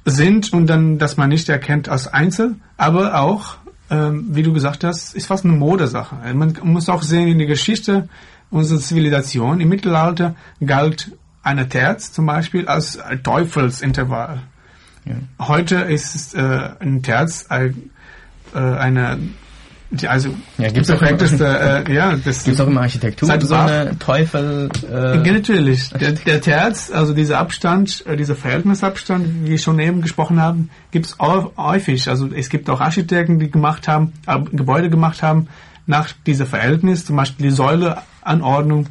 sind 0.05 0.53
und 0.53 0.67
dann, 0.67 0.97
dass 0.97 1.17
man 1.17 1.29
nicht 1.29 1.49
erkennt 1.49 1.89
als 1.89 2.07
Einzel, 2.07 2.55
aber 2.77 3.19
auch, 3.19 3.57
ähm, 3.89 4.27
wie 4.31 4.43
du 4.43 4.53
gesagt 4.53 4.83
hast, 4.83 5.15
ist 5.15 5.27
fast 5.27 5.45
eine 5.45 5.53
Modesache. 5.53 6.15
Man 6.33 6.57
muss 6.63 6.89
auch 6.89 7.01
sehen 7.01 7.27
in 7.27 7.37
der 7.37 7.47
Geschichte 7.47 8.07
unserer 8.49 8.79
Zivilisation. 8.79 9.59
Im 9.59 9.69
Mittelalter 9.69 10.35
galt 10.65 11.11
eine 11.47 11.69
Terz 11.69 12.11
zum 12.11 12.25
Beispiel 12.25 12.67
als 12.67 12.99
Teufelsintervall. 13.23 14.41
Ja. 15.05 15.15
Heute 15.47 15.75
ist 15.77 16.35
äh, 16.35 16.69
ein 16.79 17.01
Terz 17.01 17.45
ein, 17.47 17.89
äh, 18.53 18.59
eine, 18.59 19.17
die, 19.89 20.09
also 20.09 20.35
Ja, 20.57 20.69
gibt's 20.69 20.89
auch 20.89 21.01
äh, 21.01 21.93
ja, 21.93 22.17
das 22.17 22.43
Gibt 22.43 22.55
es 22.55 22.61
auch 22.61 22.67
in 22.67 22.73
der 22.73 22.83
Architektur 22.83 23.27
Seit 23.27 23.41
so 23.43 23.55
eine 23.55 23.97
Teufel? 23.97 24.69
ja, 24.91 25.13
Äh, 25.13 25.31
natürlich. 25.31 25.89
Der, 25.91 26.11
der 26.11 26.41
Terz, 26.41 26.91
also 26.91 27.13
dieser 27.13 27.39
Abstand, 27.39 28.05
äh, 28.05 28.17
dieser 28.17 28.35
Verhältnisabstand, 28.35 29.45
wie 29.45 29.51
wir 29.51 29.57
schon 29.57 29.79
eben 29.79 30.01
gesprochen 30.01 30.41
haben, 30.41 30.69
gibt 30.91 31.05
es 31.05 31.17
häufig. 31.19 32.09
Also 32.09 32.27
es 32.35 32.49
gibt 32.49 32.69
auch 32.69 32.81
Architekten, 32.81 33.39
die 33.39 33.49
gemacht 33.49 33.87
haben, 33.87 34.11
äh, 34.27 34.37
Gebäude 34.51 34.89
gemacht 34.89 35.23
haben 35.23 35.47
nach 35.85 36.09
dieser 36.25 36.45
Verhältnis, 36.45 37.05
zum 37.05 37.15
Beispiel 37.15 37.47
die 37.47 37.55
Säuleanordnung. 37.55 38.87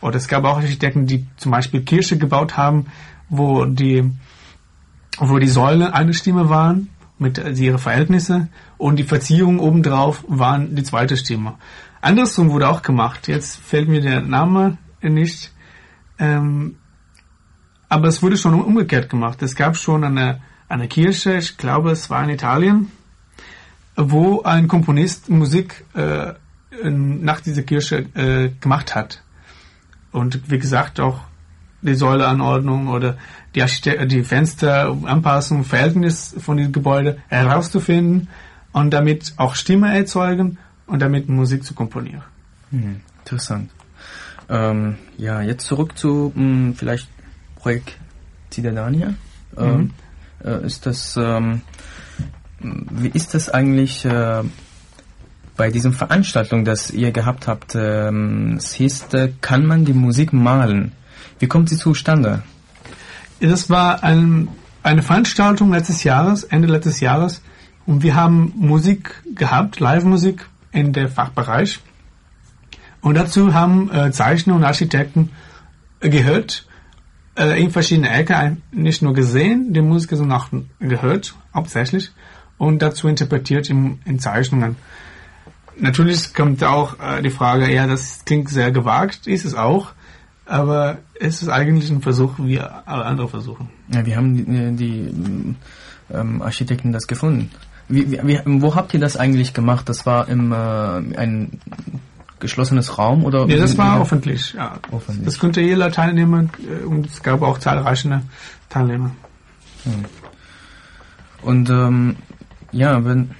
Oder 0.00 0.16
es 0.16 0.28
gab 0.28 0.44
auch 0.44 0.56
Architekten, 0.56 1.06
die 1.06 1.26
zum 1.36 1.52
Beispiel 1.52 1.82
Kirche 1.82 2.18
gebaut 2.18 2.56
haben, 2.56 2.86
wo 3.28 3.64
die, 3.64 4.10
wo 5.18 5.38
die 5.38 5.48
Säule 5.48 5.94
eine 5.94 6.14
Stimme 6.14 6.48
waren 6.48 6.88
mit 7.18 7.38
äh, 7.38 7.50
ihre 7.50 7.78
Verhältnisse 7.78 8.48
und 8.78 8.96
die 8.96 9.04
Verzierungen 9.04 9.60
obendrauf 9.60 10.24
waren 10.26 10.74
die 10.74 10.82
zweite 10.82 11.16
Stimme. 11.16 11.54
Andersrum 12.00 12.50
wurde 12.50 12.68
auch 12.68 12.82
gemacht. 12.82 13.28
Jetzt 13.28 13.56
fällt 13.58 13.88
mir 13.88 14.00
der 14.00 14.22
Name 14.22 14.78
nicht. 15.02 15.52
Ähm, 16.18 16.76
aber 17.88 18.08
es 18.08 18.22
wurde 18.22 18.36
schon 18.36 18.54
umgekehrt 18.54 19.10
gemacht. 19.10 19.42
Es 19.42 19.54
gab 19.54 19.76
schon 19.76 20.04
eine, 20.04 20.40
eine 20.68 20.88
Kirche, 20.88 21.36
ich 21.36 21.56
glaube, 21.56 21.90
es 21.90 22.08
war 22.08 22.22
in 22.24 22.30
Italien, 22.30 22.90
wo 23.96 24.42
ein 24.42 24.68
Komponist 24.68 25.28
Musik 25.28 25.84
äh, 25.94 26.32
nach 26.82 27.40
dieser 27.40 27.62
Kirche 27.62 28.06
äh, 28.14 28.50
gemacht 28.60 28.94
hat. 28.94 29.22
Und 30.12 30.50
wie 30.50 30.58
gesagt, 30.58 31.00
auch 31.00 31.20
die 31.82 31.94
Säuleanordnung 31.94 32.88
oder 32.88 33.16
die, 33.54 33.62
Archite 33.62 34.06
die 34.06 34.22
Fensteranpassung, 34.22 35.64
Verhältnis 35.64 36.34
von 36.38 36.56
diesem 36.56 36.72
Gebäude 36.72 37.18
herauszufinden 37.28 38.28
und 38.72 38.90
damit 38.90 39.34
auch 39.36 39.54
Stimme 39.54 39.96
erzeugen 39.96 40.58
und 40.86 41.00
damit 41.00 41.28
Musik 41.28 41.64
zu 41.64 41.74
komponieren. 41.74 42.22
hm, 42.70 43.00
interessant. 43.20 43.70
Ähm, 44.48 44.96
ja, 45.16 45.40
jetzt 45.42 45.66
zurück 45.66 45.96
zu 45.96 46.32
mh, 46.34 46.74
vielleicht 46.76 47.08
Projekt 47.56 47.96
Cidadania. 48.50 49.14
Ähm, 49.56 49.92
äh, 50.44 50.66
ist 50.66 50.86
das 50.86 51.16
ähm, 51.16 51.62
wie 52.60 53.08
ist 53.08 53.34
das 53.34 53.48
eigentlich 53.48 54.04
äh, 54.04 54.42
bei 55.60 55.70
diesem 55.70 55.92
Veranstaltung, 55.92 56.64
das 56.64 56.90
ihr 56.90 57.10
gehabt 57.12 57.46
habt? 57.46 57.74
Ähm, 57.74 58.54
es 58.56 58.72
hieß, 58.72 59.12
äh, 59.12 59.30
kann 59.42 59.66
man 59.66 59.84
die 59.84 59.92
Musik 59.92 60.32
malen? 60.32 60.92
Wie 61.38 61.48
kommt 61.48 61.68
sie 61.68 61.76
zustande? 61.76 62.42
Das 63.40 63.68
war 63.68 64.02
ein, 64.02 64.48
eine 64.82 65.02
Veranstaltung 65.02 65.70
letztes 65.70 66.02
Jahres, 66.02 66.44
Ende 66.44 66.66
letztes 66.66 67.00
Jahres, 67.00 67.42
und 67.84 68.02
wir 68.02 68.14
haben 68.14 68.54
Musik 68.56 69.22
gehabt, 69.34 69.80
Live-Musik 69.80 70.46
in 70.72 70.94
der 70.94 71.10
Fachbereich. 71.10 71.80
Und 73.02 73.18
dazu 73.18 73.52
haben 73.52 73.90
äh, 73.92 74.12
Zeichner 74.12 74.54
und 74.54 74.64
Architekten 74.64 75.28
äh, 76.00 76.08
gehört, 76.08 76.66
äh, 77.36 77.62
in 77.62 77.70
verschiedene 77.70 78.08
Ecken, 78.08 78.62
nicht 78.72 79.02
nur 79.02 79.12
gesehen, 79.12 79.74
die 79.74 79.82
Musik, 79.82 80.16
sondern 80.16 80.40
auch 80.40 80.48
gehört, 80.78 81.34
hauptsächlich, 81.52 82.12
und 82.56 82.80
dazu 82.80 83.08
interpretiert 83.08 83.68
in, 83.68 83.98
in 84.06 84.18
Zeichnungen. 84.18 84.76
Natürlich 85.80 86.34
kommt 86.34 86.62
auch 86.62 86.98
äh, 87.00 87.22
die 87.22 87.30
Frage, 87.30 87.72
ja, 87.72 87.86
das 87.86 88.24
klingt 88.24 88.50
sehr 88.50 88.70
gewagt, 88.70 89.26
ist 89.26 89.44
es 89.44 89.54
auch, 89.54 89.92
aber 90.44 90.98
es 91.18 91.42
ist 91.42 91.48
eigentlich 91.48 91.90
ein 91.90 92.02
Versuch, 92.02 92.34
wie 92.38 92.60
alle 92.60 93.04
anderen 93.04 93.30
Versuche. 93.30 93.66
Ja, 93.92 94.04
wie 94.04 94.14
haben 94.14 94.76
die, 94.76 94.76
die 94.76 95.54
ähm, 96.12 96.42
Architekten 96.42 96.92
das 96.92 97.06
gefunden? 97.06 97.50
Wie, 97.88 98.10
wie, 98.12 98.40
wo 98.44 98.74
habt 98.74 98.94
ihr 98.94 99.00
das 99.00 99.16
eigentlich 99.16 99.54
gemacht? 99.54 99.88
Das 99.88 100.06
war 100.06 100.28
im 100.28 100.52
äh, 100.52 100.56
ein 100.56 101.60
geschlossenes 102.38 102.98
Raum 102.98 103.24
oder? 103.24 103.46
Ja, 103.46 103.56
das 103.56 103.76
war 103.78 104.00
öffentlich, 104.00 104.54
ja. 104.54 104.78
Öffentlich. 104.92 105.24
Das 105.24 105.38
konnte 105.38 105.60
jeder 105.60 105.90
teilnehmen 105.90 106.50
äh, 106.58 106.84
und 106.84 107.06
es 107.06 107.22
gab 107.22 107.42
auch 107.42 107.58
zahlreiche 107.58 108.22
Teilnehmer. 108.68 109.10
Und 111.42 111.70
ähm, 111.70 112.16
ja, 112.72 113.04
wenn 113.04 113.30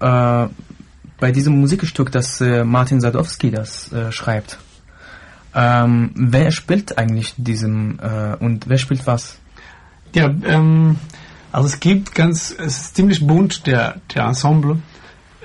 äh, 0.00 0.46
bei 1.20 1.32
diesem 1.32 1.60
Musikstück, 1.60 2.10
das 2.12 2.40
äh, 2.40 2.64
Martin 2.64 3.00
Sadowski 3.00 3.50
das 3.50 3.92
äh, 3.92 4.12
schreibt, 4.12 4.58
ähm, 5.54 6.10
wer 6.14 6.50
spielt 6.50 6.98
eigentlich 6.98 7.34
diesem 7.36 7.98
äh, 8.00 8.34
und 8.36 8.68
wer 8.68 8.78
spielt 8.78 9.06
was? 9.06 9.38
Ja, 10.14 10.26
ähm, 10.26 10.96
also 11.52 11.68
es 11.68 11.78
gibt 11.78 12.14
ganz, 12.14 12.50
es 12.50 12.78
ist 12.78 12.96
ziemlich 12.96 13.24
bunt, 13.24 13.66
der, 13.66 14.00
der 14.14 14.24
Ensemble. 14.24 14.78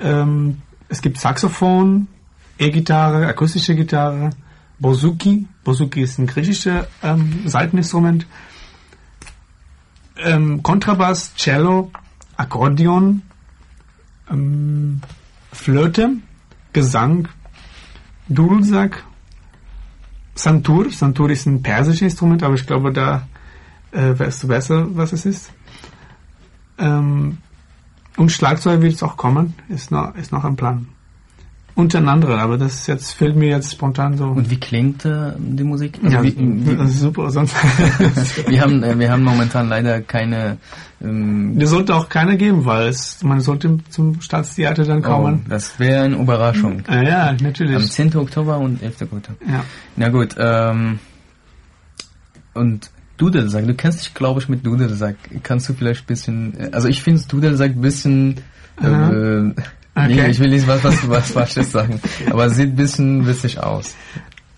Ähm, 0.00 0.62
es 0.88 1.00
gibt 1.02 1.18
Saxophon, 1.18 2.08
E-Gitarre, 2.58 3.28
akustische 3.28 3.76
Gitarre, 3.76 4.30
Bouzouki. 4.80 5.46
Bouzouki 5.62 6.02
ist 6.02 6.18
ein 6.18 6.26
griechisches 6.26 6.84
ähm, 7.02 7.42
Saiteninstrument. 7.46 8.26
Ähm, 10.18 10.62
Kontrabass, 10.62 11.34
Cello, 11.36 11.92
Akkordeon, 12.36 13.22
ähm, 14.30 15.00
Flöte, 15.52 16.16
Gesang, 16.72 17.28
Dudelsack, 18.28 19.04
Santur. 20.34 20.90
Santur 20.90 21.30
ist 21.30 21.46
ein 21.46 21.62
persisches 21.62 22.02
Instrument, 22.02 22.42
aber 22.42 22.54
ich 22.54 22.66
glaube, 22.66 22.92
da 22.92 23.28
äh, 23.92 24.18
weißt 24.18 24.44
du 24.44 24.48
besser, 24.48 24.96
was 24.96 25.12
es 25.12 25.26
ist. 25.26 25.52
Ähm, 26.78 27.38
und 28.16 28.32
Schlagzeug 28.32 28.80
wird 28.80 28.94
es 28.94 29.02
auch 29.02 29.16
kommen, 29.16 29.54
ist 29.68 29.90
noch, 29.90 30.14
ist 30.14 30.32
noch 30.32 30.44
ein 30.44 30.56
Plan. 30.56 30.88
Untereinander, 31.74 32.38
aber 32.38 32.58
das 32.58 32.86
jetzt 32.86 33.12
fällt 33.12 33.36
mir 33.36 33.48
jetzt 33.48 33.72
spontan 33.72 34.16
so. 34.16 34.26
Und 34.26 34.50
wie 34.50 34.58
klingt 34.58 35.04
äh, 35.04 35.32
die 35.38 35.64
Musik? 35.64 35.98
Also 36.02 36.16
ja, 36.16 36.22
wie, 36.22 36.34
wie, 36.36 36.84
ist 36.84 37.00
super, 37.00 37.30
sonst. 37.30 37.54
wir 38.48 38.60
haben 38.60 38.82
äh, 38.82 38.98
wir 38.98 39.10
haben 39.10 39.22
momentan 39.22 39.68
leider 39.68 40.00
keine 40.00 40.58
ähm, 41.02 41.58
Das 41.58 41.70
sollte 41.70 41.94
auch 41.94 42.08
keiner 42.08 42.36
geben, 42.36 42.64
weil 42.64 42.88
es, 42.88 43.22
man 43.22 43.40
sollte 43.40 43.78
zum 43.88 44.20
Staatstheater 44.20 44.84
dann 44.84 45.00
oh, 45.00 45.08
kommen. 45.08 45.46
das 45.48 45.78
wäre 45.78 46.04
eine 46.04 46.16
Überraschung. 46.16 46.82
Ah, 46.86 47.02
ja, 47.02 47.28
Am 47.30 47.36
natürlich. 47.36 47.90
10. 47.90 48.16
Oktober 48.16 48.58
und 48.58 48.82
11. 48.82 49.02
Oktober. 49.02 49.38
Ja. 49.48 49.64
Na 49.96 50.08
gut, 50.08 50.34
ähm, 50.38 50.98
und 52.54 52.90
Dudelsack, 53.16 53.66
du 53.66 53.74
kennst 53.74 54.00
dich, 54.00 54.14
glaube 54.14 54.40
ich, 54.40 54.48
mit 54.48 54.64
Dudelsack. 54.64 55.16
Kannst 55.42 55.68
du 55.68 55.74
vielleicht 55.74 56.04
ein 56.04 56.06
bisschen, 56.06 56.58
äh, 56.58 56.70
also 56.72 56.88
ich 56.88 57.02
finde 57.02 57.22
Dudelsack 57.28 57.72
ein 57.72 57.80
bisschen, 57.80 58.40
äh. 58.82 59.52
Okay. 59.94 60.14
nee, 60.14 60.26
ich 60.28 60.38
will 60.38 60.50
nicht 60.50 60.66
was, 60.66 60.84
was, 60.84 61.08
was 61.08 61.32
Falsches 61.32 61.72
sagen, 61.72 62.00
aber 62.30 62.46
es 62.46 62.56
sieht 62.56 62.70
ein 62.70 62.76
bisschen 62.76 63.26
witzig 63.26 63.58
aus. 63.58 63.96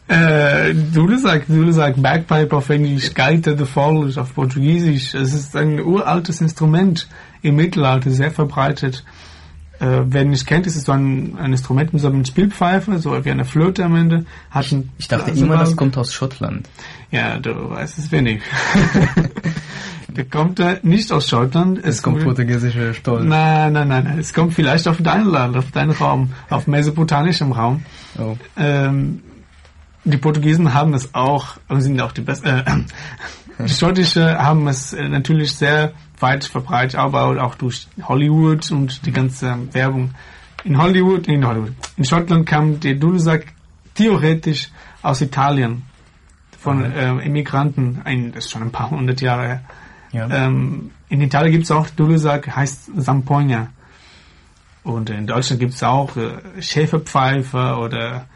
Äh, 0.09 0.75
Dudelsack, 0.75 1.47
Dudelsack, 1.47 1.95
Bagpipe 1.97 2.55
auf 2.55 2.69
Englisch, 2.69 3.15
Gaita 3.15 3.53
de 3.53 3.65
Foles 3.65 4.19
auf 4.19 4.35
Portugiesisch. 4.35 5.15
Es 5.15 5.33
ist 5.33 5.57
ein 5.57 5.81
uraltes 5.81 6.41
Instrument 6.41 7.09
im 7.41 7.57
Mittelalter, 7.57 8.11
sehr 8.11 8.31
verbreitet. 8.31 9.05
Äh, 9.81 10.03
wer 10.05 10.25
nicht 10.25 10.47
kennt, 10.47 10.67
ist 10.67 10.77
es 10.77 10.85
so 10.85 10.93
ein, 10.93 11.39
ein 11.39 11.53
Instrument 11.53 11.93
mit 11.93 12.03
so 12.03 12.09
einer 12.09 12.25
Spielpfeife, 12.25 12.99
so 12.99 13.25
wie 13.25 13.31
eine 13.31 13.45
Flöte 13.45 13.85
am 13.85 13.97
Ende. 13.97 14.27
Hat 14.51 14.71
ein 14.71 14.91
Ich 14.99 15.09
dachte 15.09 15.31
immer, 15.31 15.57
das 15.57 15.77
kommt 15.77 15.97
aus 15.97 16.13
Schottland. 16.13 16.69
Ja, 17.11 17.39
du 17.39 17.71
weißt 17.71 17.99
es 17.99 18.13
wenig. 18.13 18.43
Der 20.15 20.25
kommt 20.25 20.61
äh, 20.61 20.79
nicht 20.83 21.11
aus 21.13 21.29
Schottland. 21.29 21.81
Es 21.83 22.03
kommt 22.03 22.23
portugiesischer 22.23 22.95
Stolz. 22.95 23.25
Nein, 23.25 23.73
nein, 23.73 23.89
nein, 23.89 24.05
nein. 24.05 24.19
Es 24.19 24.33
kommt 24.33 24.55
vielleicht 24.55 24.87
auf 24.89 24.99
dein 25.01 25.25
Land, 25.27 25.57
auf 25.57 25.71
deinen 25.71 25.91
Raum, 25.91 26.33
auf 26.51 26.67
mesopotamischem 26.67 27.53
Raum. 27.53 27.85
Oh. 28.19 28.37
Ähm, 28.57 29.23
die 30.05 30.17
Portugiesen 30.17 30.75
haben 30.75 30.95
es 30.95 31.15
auch, 31.15 31.57
aber 31.69 31.81
sind 31.81 32.01
auch 32.01 32.13
die 32.13 32.23
besten. 32.23 32.47
Äh, 32.47 32.65
die 33.65 33.73
Schottische 33.73 34.39
haben 34.39 34.67
es 34.69 34.93
äh, 34.93 35.09
natürlich 35.09 35.53
sehr 35.53 35.93
weit 36.19 36.45
verbreitet, 36.45 36.97
aber 36.97 37.43
auch 37.43 37.55
durch 37.55 37.89
Hollywood 38.03 38.71
und 38.73 39.05
die 39.07 39.13
ganze 39.13 39.57
Werbung 39.73 40.11
in 40.65 40.79
Hollywood, 40.79 41.27
in 41.27 41.47
Hollywood, 41.47 41.73
in 41.97 42.05
Schottland 42.05 42.47
kam 42.47 42.79
der 42.79 42.95
Dudelsack 42.95 43.47
theoretisch 43.95 44.69
aus 45.03 45.21
Italien 45.21 45.83
von 46.59 46.79
Mhm. 46.79 46.93
ähm, 46.97 47.21
Immigranten, 47.21 48.01
ein, 48.05 48.33
das 48.33 48.45
ist 48.45 48.53
schon 48.53 48.63
ein 48.63 48.71
paar 48.71 48.91
hundert 48.91 49.21
Jahre 49.21 49.43
her. 49.47 49.61
Ja. 50.13 50.29
Ähm, 50.31 50.91
in 51.09 51.21
Italien 51.21 51.53
gibt 51.53 51.65
es 51.65 51.71
auch 51.71 51.89
Dudelsack, 51.91 52.55
heißt 52.55 52.91
Zampogna. 52.99 53.69
Und 54.85 55.11
in 55.11 55.27
Deutschland 55.27 55.61
gibt 55.61 55.75
es 55.75 55.83
auch 55.83 56.17
äh, 56.17 56.61
Schäferpfeife 56.61 57.77
oder 57.77 58.27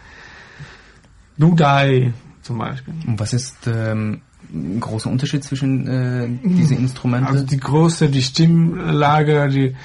Dudai 1.36 2.12
zum 2.42 2.58
Beispiel. 2.58 2.94
Und 3.06 3.18
was 3.18 3.32
ist 3.32 3.66
ähm, 3.66 4.20
ein 4.52 4.80
großer 4.80 5.10
Unterschied 5.10 5.42
zwischen 5.42 5.86
äh, 5.86 6.28
diese 6.44 6.74
Instrumente? 6.76 7.28
Also 7.28 7.44
die 7.44 7.58
Größe, 7.58 8.08
die 8.08 8.22
Stimmlage, 8.22 9.48
die 9.48 9.76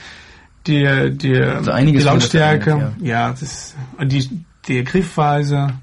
die 0.67 1.17
die, 1.17 1.41
Also 1.41 1.71
die 1.75 1.97
Lautstärke, 1.97 2.71
verändert, 2.71 3.01
ja, 3.01 3.31
das 3.31 3.75
die 4.03 4.29
die 4.67 4.83
Griffweise, 4.83 5.73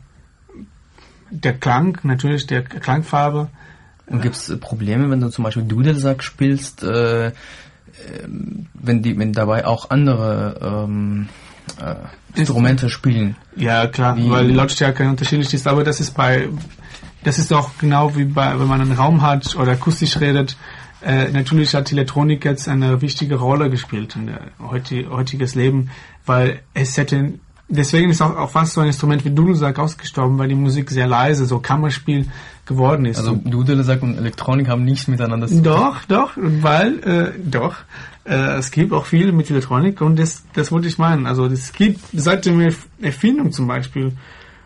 der 1.31 1.55
Klang, 1.55 1.99
natürlich 2.05 2.47
der 2.47 2.63
Klangfarbe. 2.63 3.49
Und 4.11 4.23
gibt 4.23 4.37
es 4.37 4.59
Probleme, 4.61 5.11
wenn 5.11 5.21
du 5.21 5.29
zum 5.29 5.45
Beispiel 5.45 5.65
Dudelsack 5.65 6.23
spielst, 6.23 6.83
äh, 6.83 7.27
ähm, 7.27 8.67
wenn 8.75 9.03
die, 9.03 9.19
wenn 9.19 9.33
dabei 9.33 9.67
auch 9.67 9.91
andere 9.91 10.85
ähm, 10.89 11.29
äh, 11.81 11.95
Instrumente 12.39 12.89
spielen? 12.89 13.37
Ja, 13.57 13.87
klar, 13.87 14.17
Wie- 14.17 14.31
weil 14.31 14.49
die 14.49 14.55
Lautstärke 14.55 15.09
unterschiedlich 15.09 15.53
ist, 15.53 15.67
aber 15.67 15.85
das 15.85 16.01
ist 16.01 16.13
bei, 16.15 16.49
das 17.25 17.39
ist 17.39 17.53
auch 17.53 17.71
genau 17.79 18.17
wie 18.17 18.25
bei, 18.25 18.59
wenn 18.59 18.67
man 18.67 18.81
einen 18.81 18.93
Raum 18.93 19.23
hat 19.23 19.57
oder 19.57 19.73
akustisch 19.73 20.19
redet. 20.21 20.57
Äh, 21.03 21.29
natürlich 21.31 21.75
hat 21.75 21.91
die 21.91 21.95
Elektronik 21.95 22.45
jetzt 22.45 22.69
eine 22.69 23.01
wichtige 23.03 23.37
Rolle 23.37 23.71
gespielt 23.71 24.17
in 24.17 24.27
der 24.29 24.41
heuti- 24.61 25.09
heutiges 25.09 25.55
Leben, 25.55 25.91
weil 26.27 26.61
es 26.75 26.97
hätte, 26.97 27.35
deswegen 27.69 28.11
ist 28.11 28.21
auch, 28.23 28.37
auch 28.37 28.51
fast 28.51 28.73
so 28.73 28.81
ein 28.81 28.89
Instrument 28.89 29.25
wie 29.25 29.31
Dudelsack 29.31 29.79
ausgestorben, 29.79 30.39
weil 30.39 30.49
die 30.49 30.55
Musik 30.57 30.91
sehr 30.91 31.07
leise, 31.07 31.47
so 31.47 31.59
Kammerspiel 31.61 32.27
geworden 32.69 33.05
ist. 33.07 33.19
Also 33.19 33.35
Dudelsack 33.35 34.03
und 34.03 34.17
Elektronik 34.17 34.69
haben 34.69 34.85
nichts 34.85 35.09
miteinander 35.09 35.49
zu 35.49 35.55
tun. 35.55 35.65
Doch, 35.65 36.05
doch, 36.05 36.31
weil, 36.37 36.99
äh, 37.01 37.33
doch, 37.45 37.75
äh, 38.25 38.59
es 38.59 38.71
gibt 38.71 38.93
auch 38.93 39.07
viel 39.07 39.33
mit 39.33 39.51
Elektronik 39.51 40.01
und 40.01 40.17
das, 40.19 40.45
das 40.53 40.71
wollte 40.71 40.87
ich 40.87 40.99
meinen. 40.99 41.27
Also 41.27 41.47
es 41.47 41.73
gibt 41.73 42.01
seit 42.13 42.47
der 42.47 42.53
Erf- 42.55 42.87
Erfindung 43.03 43.51
zum 43.51 43.67
Beispiel 43.67 44.13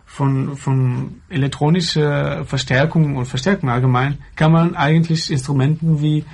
von, 0.04 0.56
von 0.58 1.22
elektronischer 1.30 2.44
Verstärkung 2.44 3.16
und 3.16 3.24
Verstärkung 3.24 3.70
allgemein, 3.70 4.18
kann 4.36 4.52
man 4.52 4.76
eigentlich 4.76 5.30
Instrumenten 5.30 6.02
wie 6.02 6.24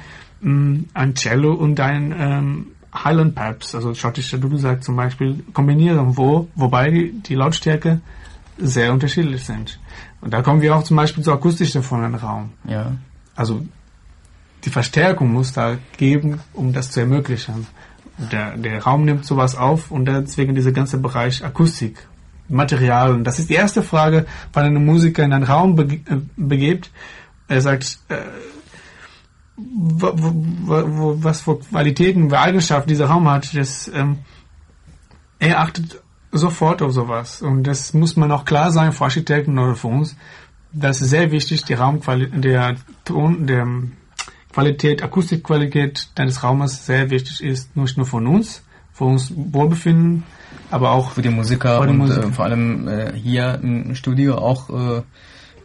mh, 0.41 0.81
ein 0.95 1.15
Cello 1.15 1.53
und 1.55 1.79
ein 1.79 2.13
ähm, 2.19 2.67
Highland 2.93 3.35
Pipes, 3.37 3.75
also 3.75 3.95
schottischer 3.95 4.39
Dudelsack 4.39 4.83
zum 4.83 4.97
Beispiel, 4.97 5.45
kombinieren, 5.53 6.17
wo, 6.17 6.49
wobei 6.57 6.91
die, 6.91 7.13
die 7.21 7.35
Lautstärke 7.35 8.01
sehr 8.57 8.93
unterschiedlich 8.93 9.45
sind. 9.45 9.79
Und 10.21 10.33
da 10.33 10.43
kommen 10.43 10.61
wir 10.61 10.75
auch 10.75 10.83
zum 10.83 10.97
Beispiel 10.97 11.23
zu 11.23 11.33
akustischen 11.33 11.83
von 11.83 12.03
einem 12.03 12.17
Raum. 12.17 12.51
Ja. 12.65 12.93
Also 13.37 13.65
die 14.65 14.71
Verstärkung 14.71 15.33
muss 15.33 15.53
da 15.53 15.79
geben, 15.97 16.41
um 16.53 16.73
das 16.73 16.91
zu 16.91 17.01
ermöglichen. 17.01 17.67
Der, 18.33 18.57
der 18.57 18.83
Raum 18.83 19.05
nimmt 19.05 19.25
sowas 19.25 19.55
auf 19.55 19.93
und 19.93 20.07
deswegen 20.07 20.55
dieser 20.57 20.73
ganze 20.73 20.99
Bereich 20.99 21.45
Akustik, 21.45 22.09
Materialien. 22.49 23.23
Das 23.23 23.39
ist 23.39 23.49
die 23.49 23.55
erste 23.55 23.83
Frage, 23.83 24.27
wenn 24.53 24.65
ein 24.65 24.85
Musiker 24.85 25.23
in 25.23 25.33
einen 25.33 25.45
Raum 25.45 25.79
äh, 25.79 26.01
begebt. 26.37 26.91
Er 27.47 27.61
sagt, 27.61 28.01
äh, 28.09 28.17
wo, 29.57 30.13
wo, 30.15 30.85
wo, 30.87 31.23
was 31.23 31.43
für 31.43 31.61
Qualitäten, 31.61 32.31
für 32.31 32.41
Eigenschaften 32.41 32.89
dieser 32.89 33.07
Raum 33.07 33.29
hat. 33.29 33.55
Das, 33.57 33.89
ähm, 33.95 34.19
er 35.39 35.61
achtet 35.61 36.03
sofort 36.33 36.83
auf 36.83 36.93
sowas. 36.93 37.43
Und 37.43 37.65
das 37.65 37.95
muss 37.95 38.17
man 38.17 38.31
auch 38.33 38.45
klar 38.45 38.71
sein 38.71 38.93
für 38.93 39.05
Architekten 39.05 39.59
oder 39.59 39.75
für 39.75 39.89
uns. 39.89 40.17
Das 40.73 41.01
ist 41.01 41.11
sehr 41.11 41.31
wichtig, 41.31 41.65
die 41.65 41.75
Raumqualität, 41.75 42.45
der 42.45 42.77
Ton, 43.05 43.47
der 43.47 43.63
ähm, 43.63 43.93
Qualität, 44.53 45.03
Akustikqualität 45.03 46.11
deines 46.15 46.43
Raumes 46.43 46.85
sehr 46.85 47.11
wichtig 47.11 47.43
ist, 47.43 47.77
nicht 47.77 47.97
nur 47.97 48.07
von 48.07 48.27
uns, 48.27 48.63
für 48.93 49.05
uns 49.05 49.33
Wohlbefinden, 49.35 50.25
aber 50.71 50.91
auch 50.91 51.13
Für 51.13 51.23
die 51.23 51.29
Musiker 51.31 51.81
und 51.81 51.97
Musiker. 51.97 52.27
Äh, 52.27 52.33
vor 52.33 52.45
allem 52.45 52.89
äh, 52.89 53.13
hier 53.15 53.59
im 53.63 53.95
Studio 53.95 54.37
auch, 54.37 54.69
äh, 54.71 55.03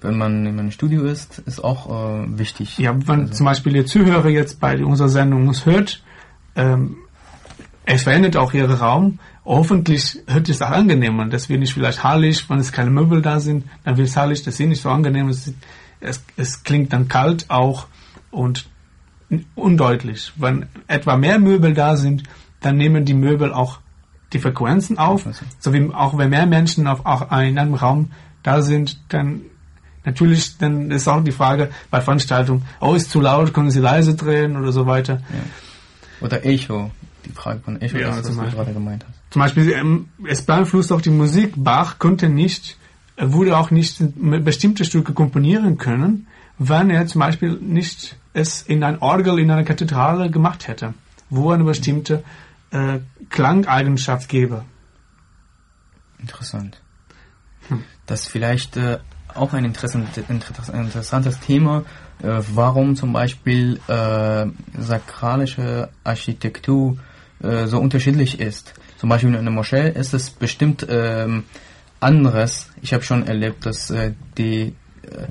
wenn 0.01 0.17
man 0.17 0.45
in 0.45 0.59
einem 0.59 0.71
Studio 0.71 1.03
ist, 1.03 1.39
ist 1.39 1.63
auch 1.63 1.89
äh, 1.89 2.37
wichtig. 2.37 2.77
Ja, 2.77 2.95
wenn 3.07 3.21
Also- 3.21 3.33
zum 3.33 3.45
Beispiel 3.45 3.73
der 3.73 3.85
Zuhörer 3.85 4.29
jetzt 4.29 4.59
bei 4.59 4.83
unserer 4.83 5.09
Sendung 5.09 5.47
uns 5.47 5.65
hört, 5.65 6.03
ähm, 6.55 6.97
es 7.85 8.03
verändert 8.03 8.37
auch 8.37 8.53
ihren 8.53 8.71
Raum. 8.71 9.19
Hoffentlich 9.45 10.19
hört 10.27 10.47
es 10.47 10.61
auch 10.61 10.69
angenehm 10.69 11.19
an. 11.19 11.29
Das 11.29 11.49
wird 11.49 11.59
nicht 11.59 11.73
vielleicht 11.73 12.03
hallig, 12.03 12.49
wenn 12.49 12.59
es 12.59 12.71
keine 12.71 12.89
Möbel 12.89 13.21
da 13.21 13.39
sind, 13.39 13.65
dann 13.83 13.97
wird 13.97 14.07
es 14.07 14.15
hallig, 14.15 14.43
das 14.43 14.59
ist 14.59 14.67
nicht 14.67 14.81
so 14.81 14.89
angenehm. 14.89 15.27
Es, 15.27 15.51
es, 15.99 16.23
es 16.37 16.63
klingt 16.63 16.93
dann 16.93 17.07
kalt 17.07 17.49
auch 17.49 17.87
und 18.31 18.65
undeutlich. 19.55 20.31
Wenn 20.37 20.67
etwa 20.87 21.17
mehr 21.17 21.39
Möbel 21.39 21.73
da 21.73 21.97
sind, 21.97 22.23
dann 22.61 22.77
nehmen 22.77 23.05
die 23.05 23.13
Möbel 23.13 23.51
auch 23.53 23.79
die 24.31 24.39
Frequenzen 24.39 24.97
auf. 24.97 25.27
So 25.59 25.73
wie 25.73 25.89
auch 25.93 26.17
wenn 26.17 26.29
mehr 26.29 26.45
Menschen 26.45 26.87
auf, 26.87 27.05
auch 27.05 27.31
in 27.39 27.57
einem 27.57 27.73
Raum 27.73 28.11
da 28.43 28.61
sind, 28.61 28.99
dann 29.09 29.41
natürlich, 30.05 30.57
dann 30.57 30.91
ist 30.91 31.07
auch 31.07 31.23
die 31.23 31.31
Frage 31.31 31.69
bei 31.91 32.01
Veranstaltungen, 32.01 32.65
oh, 32.79 32.93
ist 32.93 33.09
zu 33.09 33.21
laut, 33.21 33.53
können 33.53 33.71
Sie 33.71 33.79
leise 33.79 34.15
drehen 34.15 34.57
oder 34.57 34.71
so 34.71 34.85
weiter. 34.85 35.21
Oder 36.21 36.45
Echo, 36.45 36.91
die 37.25 37.31
Frage 37.31 37.59
von 37.59 37.81
Echo, 37.81 37.97
Ja, 37.97 38.09
das, 38.09 38.35
was 38.37 38.49
du 38.49 38.55
gerade 38.55 38.73
gemeint 38.73 39.05
hast. 39.07 39.22
Zum 39.33 39.41
Beispiel, 39.41 39.71
ähm, 39.71 40.09
es 40.27 40.43
beeinflusst 40.43 40.91
auch 40.91 41.01
die 41.01 41.09
Musik. 41.09 41.53
Bach 41.57 41.97
konnte 41.97 42.29
nicht, 42.29 42.77
er 43.15 43.33
würde 43.33 43.57
auch 43.57 43.71
nicht 43.71 43.97
bestimmte 44.45 44.85
Stücke 44.85 45.13
komponieren 45.13 45.79
können, 45.79 46.27
wenn 46.59 46.91
er 46.91 47.07
zum 47.07 47.17
Beispiel 47.17 47.53
nicht 47.53 48.15
es 48.33 48.61
in 48.61 48.83
ein 48.83 48.99
Orgel, 48.99 49.39
in 49.39 49.49
einer 49.49 49.63
Kathedrale 49.63 50.29
gemacht 50.29 50.67
hätte, 50.67 50.93
wo 51.31 51.49
er 51.49 51.55
eine 51.55 51.63
bestimmte 51.63 52.23
äh, 52.69 52.99
Klangeigenschaft 53.31 54.29
gäbe. 54.29 54.65
Interessant. 56.19 56.79
Das 58.05 58.21
ist 58.21 58.29
vielleicht 58.29 58.77
äh, 58.77 58.99
auch 59.33 59.53
ein 59.53 59.65
interessant, 59.65 60.15
inter- 60.29 60.73
interessantes 60.75 61.39
Thema, 61.39 61.85
äh, 62.21 62.39
warum 62.53 62.95
zum 62.95 63.13
Beispiel 63.13 63.79
äh, 63.87 64.45
sakralische 64.77 65.89
Architektur 66.03 66.97
äh, 67.41 67.65
so 67.65 67.79
unterschiedlich 67.79 68.39
ist. 68.39 68.75
Zum 69.03 69.09
Beispiel 69.09 69.31
in 69.31 69.35
einer 69.35 69.51
Moschee 69.51 69.89
ist 69.89 70.13
es 70.13 70.29
bestimmt 70.29 70.87
ähm, 70.89 71.43
anderes. 71.99 72.69
Ich 72.81 72.93
habe 72.93 73.03
schon 73.03 73.27
erlebt, 73.27 73.65
dass 73.65 73.91
äh, 73.91 74.13
die, 74.37 74.75
äh, 75.01 75.27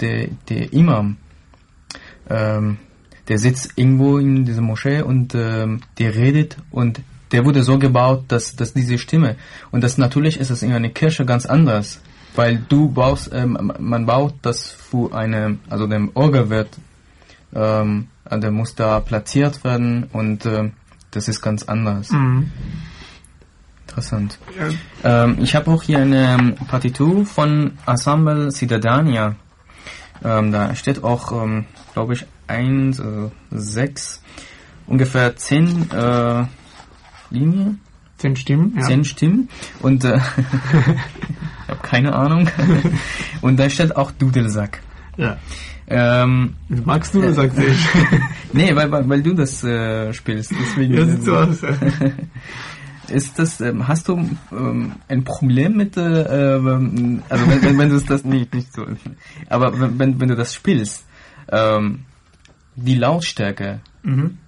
der, 0.00 0.28
der 0.48 0.72
Imam, 0.72 1.18
ähm, 2.30 2.78
der 3.28 3.38
sitzt 3.38 3.74
irgendwo 3.76 4.16
in 4.16 4.46
dieser 4.46 4.62
Moschee 4.62 5.02
und 5.02 5.34
ähm, 5.34 5.82
der 5.98 6.14
redet 6.14 6.56
und 6.70 7.02
der 7.32 7.44
wurde 7.44 7.62
so 7.64 7.78
gebaut, 7.78 8.24
dass, 8.28 8.56
dass 8.56 8.72
diese 8.72 8.96
Stimme 8.96 9.36
und 9.70 9.84
das 9.84 9.98
natürlich 9.98 10.40
ist 10.40 10.48
es 10.48 10.62
in 10.62 10.72
einer 10.72 10.88
Kirche 10.88 11.26
ganz 11.26 11.44
anders, 11.44 12.00
weil 12.34 12.64
du 12.66 12.88
baust, 12.88 13.30
ähm, 13.34 13.74
man 13.78 14.06
baut 14.06 14.36
das 14.40 14.70
für 14.70 15.14
eine, 15.14 15.58
also 15.68 15.86
dem 15.86 16.12
Orgel 16.14 16.48
wird, 16.48 16.78
ähm, 17.54 18.08
der 18.30 18.50
muss 18.50 18.74
da 18.74 19.00
platziert 19.00 19.64
werden 19.64 20.04
und 20.14 20.46
ähm, 20.46 20.72
das 21.12 21.28
ist 21.28 21.40
ganz 21.40 21.62
anders. 21.62 22.10
Mhm. 22.10 22.50
Interessant. 23.86 24.38
Ja, 24.58 25.24
Ähm, 25.24 25.36
ich 25.40 25.54
habe 25.54 25.70
auch 25.70 25.82
hier 25.82 25.98
eine 25.98 26.34
ähm, 26.38 26.54
Partitur 26.68 27.26
von 27.26 27.72
Ensemble 27.86 28.50
Cidadania. 28.50 29.36
Ähm, 30.24 30.50
da 30.52 30.74
steht 30.74 31.04
auch, 31.04 31.30
ähm, 31.32 31.66
glaube 31.92 32.14
ich, 32.14 32.24
eins, 32.46 32.98
äh, 33.00 33.28
sechs, 33.50 34.22
ungefähr 34.86 35.36
zehn 35.36 35.90
äh, 35.90 36.44
Linien, 37.30 37.80
zehn 38.16 38.36
Stimmen. 38.36 38.74
Ja. 38.76 38.82
zehn 38.86 39.04
Stimmen 39.04 39.48
und 39.80 40.04
äh, 40.04 40.16
ich 40.16 41.68
habe 41.68 41.80
keine 41.82 42.14
Ahnung. 42.14 42.48
und 43.42 43.58
da 43.58 43.68
steht 43.68 43.94
auch 43.96 44.10
Dudelsack. 44.12 44.80
Ja. 45.18 45.36
Ähm, 45.88 46.54
Magst 46.84 47.14
du, 47.14 47.32
sagt 47.34 47.58
ich. 47.58 47.88
nee, 48.52 48.74
weil, 48.74 48.90
weil, 48.90 49.08
weil 49.08 49.22
du 49.22 49.34
das 49.34 49.62
äh, 49.64 50.12
spielst. 50.12 50.52
Deswegen, 50.58 50.94
Ja, 50.94 51.04
sieht 51.06 51.24
so 51.24 51.36
aus. 51.36 51.58
Ist 53.08 53.38
das, 53.38 53.60
ähm, 53.60 53.88
hast 53.88 54.08
du 54.08 54.16
ähm, 54.52 54.92
ein 55.08 55.24
Problem 55.24 55.76
mit, 55.76 55.96
äh, 55.96 56.56
ähm, 56.56 57.22
also 57.28 57.46
wenn, 57.50 57.62
wenn, 57.62 57.78
wenn 57.78 57.88
du 57.90 57.98
das 58.00 58.24
nicht, 58.24 58.54
nicht 58.54 58.72
so, 58.72 58.86
aber 59.50 59.78
wenn, 59.78 59.98
wenn, 59.98 60.20
wenn 60.20 60.28
du 60.28 60.36
das 60.36 60.54
spielst, 60.54 61.04
ähm, 61.50 62.00
die 62.76 62.94
Lautstärke, 62.94 63.80
Mhm. 64.04 64.38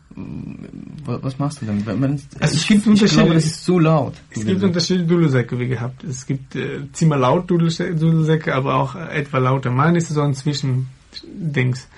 wa- 1.04 1.18
was 1.22 1.38
machst 1.38 1.60
du 1.60 1.66
denn? 1.66 1.84
Wenn, 1.84 2.02
Also 2.04 2.20
es 2.40 2.54
ich, 2.54 2.66
gibt 2.68 2.82
ich 2.82 2.86
Unterschiede. 2.86 3.20
glaube, 3.22 3.34
das 3.34 3.44
ist 3.44 3.64
zu 3.64 3.78
laut. 3.78 4.14
Es 4.30 4.44
gibt 4.46 4.62
unterschiedliche 4.62 5.08
Dudelsäcke, 5.08 5.58
wie 5.58 5.66
gehabt. 5.68 6.02
Es 6.04 6.24
gibt 6.26 6.54
äh, 6.56 6.80
ziemlich 6.92 7.18
laut 7.18 7.50
Dudelsäcke, 7.50 7.94
Dudelsäcke, 7.96 8.54
aber 8.54 8.76
auch 8.76 8.94
äh, 8.94 9.08
etwa 9.20 9.38
lauter. 9.38 9.70
Meine 9.70 9.98
ist 9.98 10.08
so 10.08 10.22
ein 10.22 10.34
Zwischen, 10.34 10.86
Dings. 11.24 11.88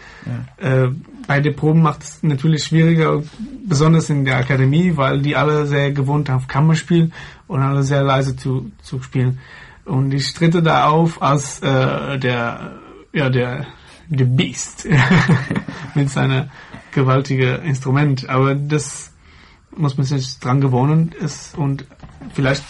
Ja. 0.58 0.84
Äh, 0.84 0.90
bei 1.26 1.40
den 1.40 1.56
Proben 1.56 1.82
macht 1.82 2.02
es 2.02 2.22
natürlich 2.22 2.64
schwieriger, 2.64 3.22
besonders 3.66 4.10
in 4.10 4.24
der 4.24 4.36
Akademie, 4.38 4.96
weil 4.96 5.20
die 5.22 5.36
alle 5.36 5.66
sehr 5.66 5.92
gewohnt 5.92 6.28
haben, 6.28 6.46
Kammerspiel 6.46 7.10
und 7.46 7.62
alle 7.62 7.82
sehr 7.82 8.02
leise 8.02 8.36
zu, 8.36 8.70
zu 8.82 9.02
spielen. 9.02 9.38
Und 9.84 10.12
ich 10.12 10.32
tritte 10.34 10.62
da 10.62 10.88
auf 10.88 11.22
als 11.22 11.60
äh, 11.60 12.18
der, 12.18 12.72
ja, 13.12 13.30
der, 13.30 13.66
der 14.08 14.24
Beast 14.24 14.88
mit 15.94 16.10
seiner 16.10 16.48
gewaltigen 16.92 17.62
Instrument. 17.62 18.28
Aber 18.28 18.54
das 18.54 19.12
muss 19.76 19.96
man 19.96 20.06
sich 20.06 20.38
dran 20.40 20.60
gewohnen 20.60 21.12
ist 21.12 21.56
und 21.56 21.84
vielleicht, 22.32 22.64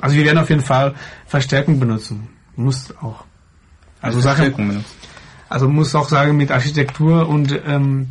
also 0.00 0.16
wir 0.16 0.24
werden 0.24 0.38
auf 0.38 0.48
jeden 0.48 0.62
Fall 0.62 0.94
Verstärkung 1.26 1.78
benutzen. 1.78 2.28
Muss 2.56 2.94
auch. 3.00 3.24
Also 4.00 4.20
Sachen, 4.20 4.84
also 5.48 5.68
muss 5.68 5.94
auch 5.94 6.08
sagen 6.08 6.36
mit 6.36 6.50
Architektur 6.50 7.28
und 7.28 7.58
ähm, 7.66 8.10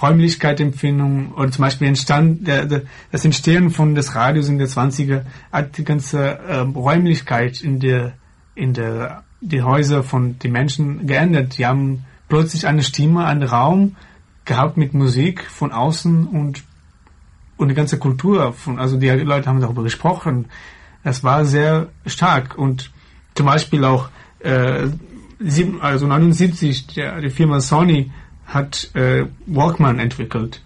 Räumlichkeitsempfindung 0.00 1.32
oder 1.32 1.50
zum 1.50 1.62
Beispiel 1.62 1.88
entstand 1.88 2.46
der, 2.46 2.64
der, 2.64 2.82
das 3.10 3.24
Entstehen 3.24 3.70
von 3.70 3.94
des 3.94 4.14
Radios 4.14 4.48
in 4.48 4.58
der 4.58 4.68
20er 4.68 5.22
hat 5.52 5.76
die 5.78 5.84
ganze 5.84 6.38
ähm, 6.48 6.70
Räumlichkeit 6.72 7.60
in 7.60 7.80
der 7.80 8.14
in 8.54 8.72
der 8.72 9.24
die 9.40 9.62
Häuser 9.62 10.02
von 10.02 10.38
den 10.38 10.52
Menschen 10.52 11.06
geändert. 11.06 11.56
Die 11.56 11.66
haben 11.66 12.04
plötzlich 12.28 12.66
eine 12.66 12.82
Stimme, 12.82 13.24
einen 13.24 13.42
Raum 13.42 13.96
gehabt 14.44 14.76
mit 14.76 14.94
Musik 14.94 15.44
von 15.44 15.72
außen 15.72 16.26
und 16.26 16.62
und 17.56 17.68
die 17.68 17.74
ganze 17.74 17.98
Kultur 17.98 18.52
von 18.52 18.78
also 18.78 18.96
die 18.96 19.08
Leute 19.08 19.48
haben 19.48 19.60
darüber 19.60 19.82
gesprochen. 19.82 20.46
Das 21.02 21.24
war 21.24 21.44
sehr 21.44 21.88
stark 22.06 22.56
und 22.56 22.92
zum 23.34 23.46
Beispiel 23.46 23.84
auch 23.84 24.08
äh, 24.40 24.88
sieben, 25.40 25.80
also 25.80 26.06
79 26.06 26.86
der, 26.88 27.20
die 27.20 27.30
Firma 27.30 27.60
Sony 27.60 28.10
hat 28.46 28.94
äh, 28.94 29.26
Walkman 29.46 29.98
entwickelt. 29.98 30.62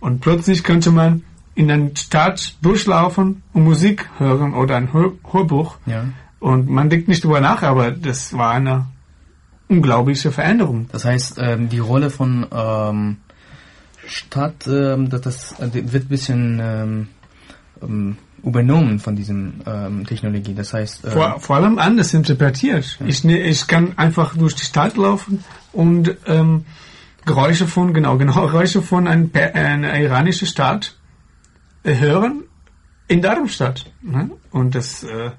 Und 0.00 0.20
plötzlich 0.20 0.62
könnte 0.62 0.90
man 0.90 1.24
in 1.54 1.68
der 1.68 1.90
Stadt 1.96 2.56
durchlaufen 2.62 3.42
und 3.52 3.64
Musik 3.64 4.08
hören 4.18 4.54
oder 4.54 4.76
ein 4.76 4.92
Hör 4.92 5.12
Hörbuch. 5.30 5.78
Ja. 5.86 6.04
Und 6.38 6.68
man 6.68 6.90
denkt 6.90 7.08
nicht 7.08 7.24
drüber 7.24 7.40
nach, 7.40 7.62
aber 7.62 7.90
das 7.90 8.36
war 8.36 8.52
eine 8.52 8.86
unglaubliche 9.68 10.32
Veränderung. 10.32 10.86
Das 10.92 11.04
heißt, 11.04 11.38
ähm, 11.40 11.68
die 11.68 11.78
Rolle 11.78 12.10
von 12.10 12.46
ähm, 12.52 13.16
Stadt, 14.06 14.66
ähm, 14.66 15.08
das, 15.08 15.22
das 15.22 15.60
äh, 15.60 15.92
wird 15.92 16.04
ein 16.04 16.08
bisschen 16.08 16.60
ähm, 16.62 17.08
ähm, 17.82 18.18
übernommen 18.46 19.00
von 19.00 19.16
diesem 19.16 19.54
ähm, 19.66 20.06
Technologie. 20.06 20.54
Das 20.54 20.72
heißt 20.72 21.04
äh, 21.04 21.10
vor, 21.10 21.40
vor 21.40 21.56
allem 21.56 21.78
anders 21.78 22.14
interpretiert. 22.14 22.96
Ja. 23.00 23.06
Ich, 23.06 23.24
ne, 23.24 23.40
ich 23.40 23.66
kann 23.66 23.98
einfach 23.98 24.36
durch 24.36 24.54
die 24.54 24.64
Stadt 24.64 24.96
laufen 24.96 25.44
und 25.72 26.16
ähm, 26.26 26.64
Geräusche 27.24 27.66
von, 27.66 27.92
genau, 27.92 28.16
genau, 28.16 28.32
Geräusche 28.46 28.82
von 28.82 29.08
ein, 29.08 29.32
einer 29.34 29.98
iranischen 29.98 30.46
Stadt 30.46 30.96
äh, 31.82 31.98
hören 31.98 32.44
in 33.08 33.20
Darmstadt. 33.20 33.86
Ne? 34.00 34.30
Und 34.52 34.76
das 34.76 35.02
äh, 35.02 35.32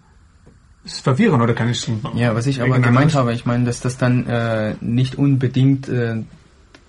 ist 0.83 0.99
verwirrend, 0.99 1.41
oder 1.41 1.53
kann 1.53 1.69
ich 1.69 1.89
Ja, 2.13 2.35
was 2.35 2.45
ich 2.45 2.61
aber 2.61 2.79
gemeint 2.79 3.15
habe, 3.15 3.33
ich 3.33 3.45
meine, 3.45 3.63
dass 3.63 3.79
das 3.79 3.97
dann 3.97 4.27
äh, 4.27 4.75
nicht 4.81 5.15
unbedingt, 5.15 5.87
äh, 5.87 6.23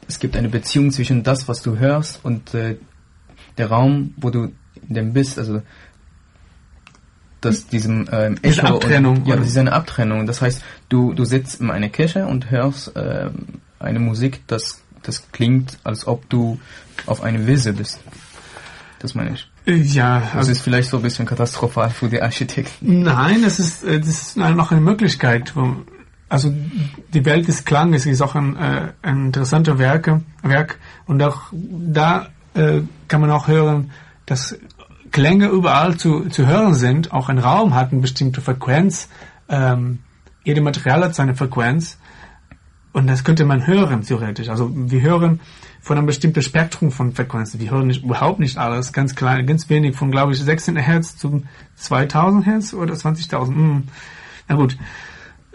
es 0.08 0.18
gibt 0.18 0.36
eine 0.36 0.48
Beziehung 0.48 0.90
zwischen 0.90 1.22
das, 1.22 1.46
was 1.46 1.62
du 1.62 1.78
hörst 1.78 2.24
und 2.24 2.54
äh, 2.54 2.76
der 3.56 3.68
Raum, 3.68 4.14
wo 4.16 4.30
du 4.30 4.52
dem 4.88 5.12
bist, 5.12 5.38
also 5.38 5.62
dass 7.40 7.66
diesem 7.66 8.08
ähm, 8.10 8.36
Echo 8.42 8.66
Abtrennung. 8.66 9.18
Und, 9.18 9.28
ja, 9.28 9.36
das 9.36 9.48
ist 9.48 9.58
eine 9.58 9.72
Abtrennung. 9.72 10.26
Das 10.26 10.42
heißt, 10.42 10.62
du 10.88 11.14
du 11.14 11.24
sitzt 11.24 11.60
in 11.60 11.70
einer 11.70 11.88
Kirche 11.88 12.26
und 12.26 12.50
hörst 12.50 12.96
äh, 12.96 13.30
eine 13.78 13.98
Musik, 13.98 14.40
das 14.46 14.82
das 15.02 15.30
klingt, 15.32 15.78
als 15.84 16.06
ob 16.06 16.28
du 16.28 16.60
auf 17.06 17.22
eine 17.22 17.46
Wiese 17.46 17.72
bist. 17.72 18.00
Das 18.98 19.14
meine 19.14 19.34
ich. 19.34 19.48
Ja. 19.66 20.20
Das 20.20 20.34
also 20.34 20.52
ist 20.52 20.62
vielleicht 20.62 20.90
so 20.90 20.96
ein 20.96 21.02
bisschen 21.02 21.26
katastrophal 21.26 21.90
für 21.90 22.08
die 22.08 22.20
Architekten. 22.20 23.02
Nein, 23.02 23.42
das 23.42 23.58
ist, 23.58 23.84
äh, 23.84 24.00
das 24.00 24.08
ist 24.08 24.36
noch 24.36 24.72
eine 24.72 24.80
Möglichkeit. 24.80 25.52
Also 26.28 26.52
die 27.14 27.24
Welt 27.24 27.48
des 27.48 27.64
Klanges 27.64 28.06
ist 28.06 28.20
auch 28.20 28.34
ein, 28.34 28.56
äh, 28.56 28.88
ein 29.02 29.26
interessanter 29.26 29.78
Werke, 29.78 30.22
Werk 30.42 30.78
und 31.06 31.22
auch 31.22 31.42
da 31.52 32.28
äh, 32.54 32.80
kann 33.08 33.20
man 33.20 33.30
auch 33.30 33.48
hören, 33.48 33.90
dass 34.26 34.58
Klänge 35.10 35.48
überall 35.48 35.96
zu, 35.96 36.28
zu 36.28 36.46
hören 36.46 36.74
sind. 36.74 37.12
Auch 37.12 37.28
ein 37.28 37.38
Raum 37.38 37.74
hat 37.74 37.92
eine 37.92 38.00
bestimmte 38.00 38.40
Frequenz. 38.40 39.08
Ähm, 39.48 40.00
jede 40.44 40.60
Material 40.60 41.04
hat 41.04 41.14
seine 41.14 41.34
Frequenz 41.34 41.98
und 42.92 43.06
das 43.06 43.24
könnte 43.24 43.44
man 43.44 43.66
hören, 43.66 44.02
theoretisch. 44.02 44.48
Also 44.48 44.70
wir 44.74 45.02
hören 45.02 45.40
von 45.80 45.98
einem 45.98 46.06
bestimmten 46.06 46.42
Spektrum 46.42 46.90
von 46.90 47.12
Frequenzen. 47.12 47.60
Wir 47.60 47.70
hören 47.70 47.86
nicht, 47.86 48.02
überhaupt 48.02 48.40
nicht 48.40 48.58
alles, 48.58 48.92
ganz 48.92 49.14
klein, 49.14 49.46
ganz 49.46 49.68
wenig, 49.68 49.96
von 49.96 50.10
glaube 50.10 50.32
ich 50.32 50.40
16 50.40 50.76
Hertz 50.76 51.16
zu 51.16 51.42
2000 51.76 52.46
Hertz 52.46 52.74
oder 52.74 52.94
20.000. 52.94 53.46
Hm. 53.46 53.82
Na 54.48 54.54
gut. 54.56 54.76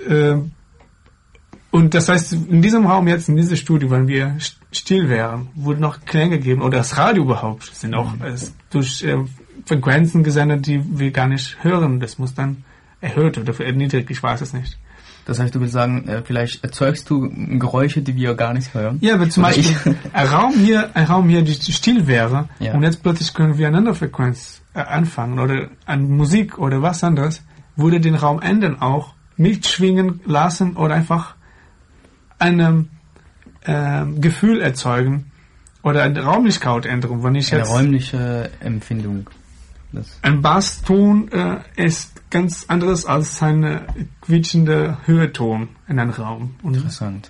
Äh, 0.08 0.38
und 1.72 1.95
das 1.95 2.08
heißt, 2.08 2.34
in 2.34 2.62
diesem 2.62 2.86
Raum 2.86 3.08
jetzt, 3.08 3.30
in 3.30 3.36
diesem 3.36 3.58
Studio, 3.58 3.89
wenn 3.89 4.08
wir 4.08 4.38
still 4.72 5.10
wären, 5.10 5.49
würde 5.56 5.82
noch 5.82 6.06
Klänge 6.06 6.38
geben, 6.38 6.62
oder 6.62 6.78
das 6.78 6.97
Radio 6.97 7.24
überhaupt, 7.24 7.76
sind 7.76 7.95
auch 7.95 8.14
mhm. 8.14 8.38
durch 8.70 9.04
äh, 9.04 9.18
Frequenzen 9.66 10.24
gesendet, 10.24 10.68
die 10.68 10.82
wir 10.99 11.11
gar 11.11 11.28
nicht 11.28 11.64
hören. 11.64 11.99
Das 11.99 12.18
muss 12.18 12.34
dann 12.34 12.64
erhöht 13.01 13.38
oder 13.38 13.59
erniedrigt, 13.59 14.09
ich 14.09 14.22
weiß 14.22 14.41
es 14.41 14.53
nicht. 14.53 14.78
Das 15.26 15.39
heißt, 15.39 15.55
du 15.55 15.61
willst 15.61 15.74
sagen, 15.74 16.07
äh, 16.07 16.22
vielleicht 16.24 16.64
erzeugst 16.64 17.09
du 17.09 17.30
Geräusche, 17.57 18.01
die 18.01 18.16
wir 18.16 18.36
gar 18.36 18.53
nicht 18.53 18.74
hören? 18.74 18.97
Ja, 19.01 19.20
wenn 19.20 19.32
zum 19.32 19.43
Oder 19.43 19.53
Beispiel 19.55 19.95
ein 20.14 20.28
Raum 20.28 20.53
hier, 20.53 20.89
ein 20.95 21.05
Raum 21.05 21.30
hier, 21.30 21.43
die 21.43 21.53
still 21.72 22.07
wäre, 22.07 22.49
ja. 22.59 22.74
und 22.74 22.84
jetzt 22.84 23.01
plötzlich 23.01 23.34
können 23.34 23.57
wir 23.57 23.68
eine 23.68 23.93
Frequenz 23.95 24.61
äh, 24.74 24.80
anfangen 24.80 25.39
oder 25.39 25.70
an 25.86 26.09
Musik 26.09 26.57
oder 26.57 26.82
was 26.82 27.03
anderes, 27.03 27.41
würde 27.76 28.01
den 28.01 28.16
Raum 28.16 28.41
ändern 28.41 28.82
auch, 28.82 29.14
mitschwingen 29.38 30.20
lassen 30.26 30.76
oder 30.76 30.95
einfach 30.95 31.36
ein 32.38 32.89
äh, 33.61 34.05
Gefühl 34.20 34.61
erzeugen 34.61 35.32
oder 35.82 36.03
eine 36.03 36.22
Raumlichkeitsänderung. 36.22 37.24
Wenn 37.24 37.36
ich 37.36 37.51
eine 37.51 37.61
jetzt 37.61 37.72
räumliche 37.72 38.51
Empfindung. 38.59 39.28
Das 39.94 40.20
ein 40.24 40.41
Basston 40.41 41.32
äh, 41.32 41.60
ist 41.76 42.30
ganz 42.32 42.66
anderes 42.68 43.06
als 43.06 43.41
ein 43.44 43.82
quietschender 44.22 44.98
Höheton 45.06 45.70
in 45.88 46.00
einem 46.00 46.12
Raum. 46.12 46.56
Und 46.64 46.76
Interessant. 46.76 47.30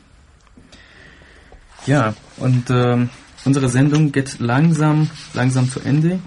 Ja, 1.86 2.14
und 2.38 2.70
ähm, 2.70 3.09
unsere 3.43 3.68
Sendung 3.68 4.14
geht 4.14 4.39
langsam, 4.39 5.09
langsam 5.34 5.70
zu 5.70 5.82
Ende. 5.82 6.20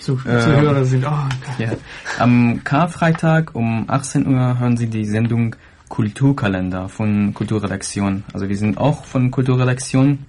Zu, 0.00 0.12
ähm, 0.26 0.40
Zuhörer 0.40 0.84
sind, 0.84 1.04
oh, 1.04 1.28
ja. 1.58 1.72
Am 2.18 2.62
Karfreitag 2.62 3.54
um 3.54 3.84
18 3.88 4.26
Uhr 4.26 4.58
hören 4.58 4.76
Sie 4.76 4.86
die 4.86 5.04
Sendung 5.04 5.56
Kulturkalender 5.88 6.88
von 6.88 7.34
Kulturredaktion. 7.34 8.22
Also 8.32 8.48
wir 8.48 8.56
sind 8.56 8.78
auch 8.78 9.04
von 9.04 9.32
Kulturredaktion. 9.32 10.26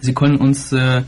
Sie 0.00 0.12
können 0.12 0.36
uns 0.36 0.72
äh, 0.72 1.02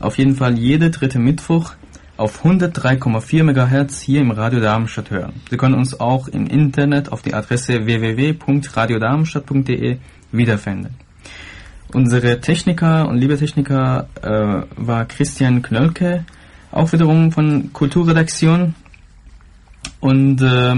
auf 0.00 0.18
jeden 0.18 0.34
Fall 0.34 0.58
jede 0.58 0.90
dritte 0.90 1.20
Mittwoch 1.20 1.74
auf 2.16 2.44
103,4 2.44 3.42
MHz 3.42 4.00
hier 4.00 4.20
im 4.20 4.30
Radio 4.30 4.60
Darmstadt 4.60 5.10
hören. 5.10 5.32
Sie 5.50 5.56
können 5.56 5.74
uns 5.74 5.98
auch 5.98 6.28
im 6.28 6.46
Internet 6.46 7.10
auf 7.10 7.22
die 7.22 7.34
Adresse 7.34 7.86
www.radiodarmstadt.de 7.86 9.96
wiederfinden. 10.30 10.94
Unsere 11.92 12.40
Techniker 12.40 13.08
und 13.08 13.18
liebe 13.18 13.36
Techniker 13.36 14.08
äh, 14.22 14.62
war 14.76 15.04
Christian 15.04 15.62
Knölke, 15.62 16.24
auch 16.70 16.92
wiederum 16.92 17.32
von 17.32 17.72
Kulturredaktion. 17.72 18.74
Und 20.00 20.40
äh, 20.40 20.76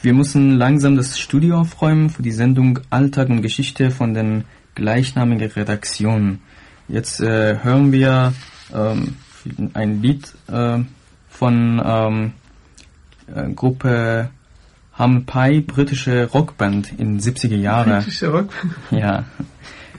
wir 0.00 0.14
müssen 0.14 0.56
langsam 0.56 0.96
das 0.96 1.18
Studio 1.18 1.60
aufräumen 1.60 2.08
für 2.08 2.22
die 2.22 2.32
Sendung 2.32 2.78
Alltag 2.88 3.28
und 3.28 3.42
Geschichte 3.42 3.90
von 3.90 4.14
den 4.14 4.44
gleichnamigen 4.74 5.50
Redaktionen. 5.50 6.40
Jetzt 6.86 7.20
äh, 7.20 7.58
hören 7.62 7.92
wir 7.92 8.32
ähm, 8.74 9.16
ein 9.74 10.02
Lied 10.02 10.32
äh, 10.48 10.78
von 11.28 11.82
ähm, 11.84 12.32
äh, 13.34 13.52
Gruppe 13.52 14.30
Hum 14.98 15.26
Pie, 15.26 15.60
britische 15.60 16.28
Rockband 16.32 16.98
in 16.98 17.20
70er 17.20 17.56
Jahren. 17.56 18.02
Britische 18.02 18.28
Rockband? 18.28 18.74
Ja. 18.90 19.24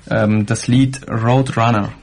Ähm, 0.10 0.45
das 0.45 0.68
Lied 0.68 1.08
Roadrunner. 1.10 1.93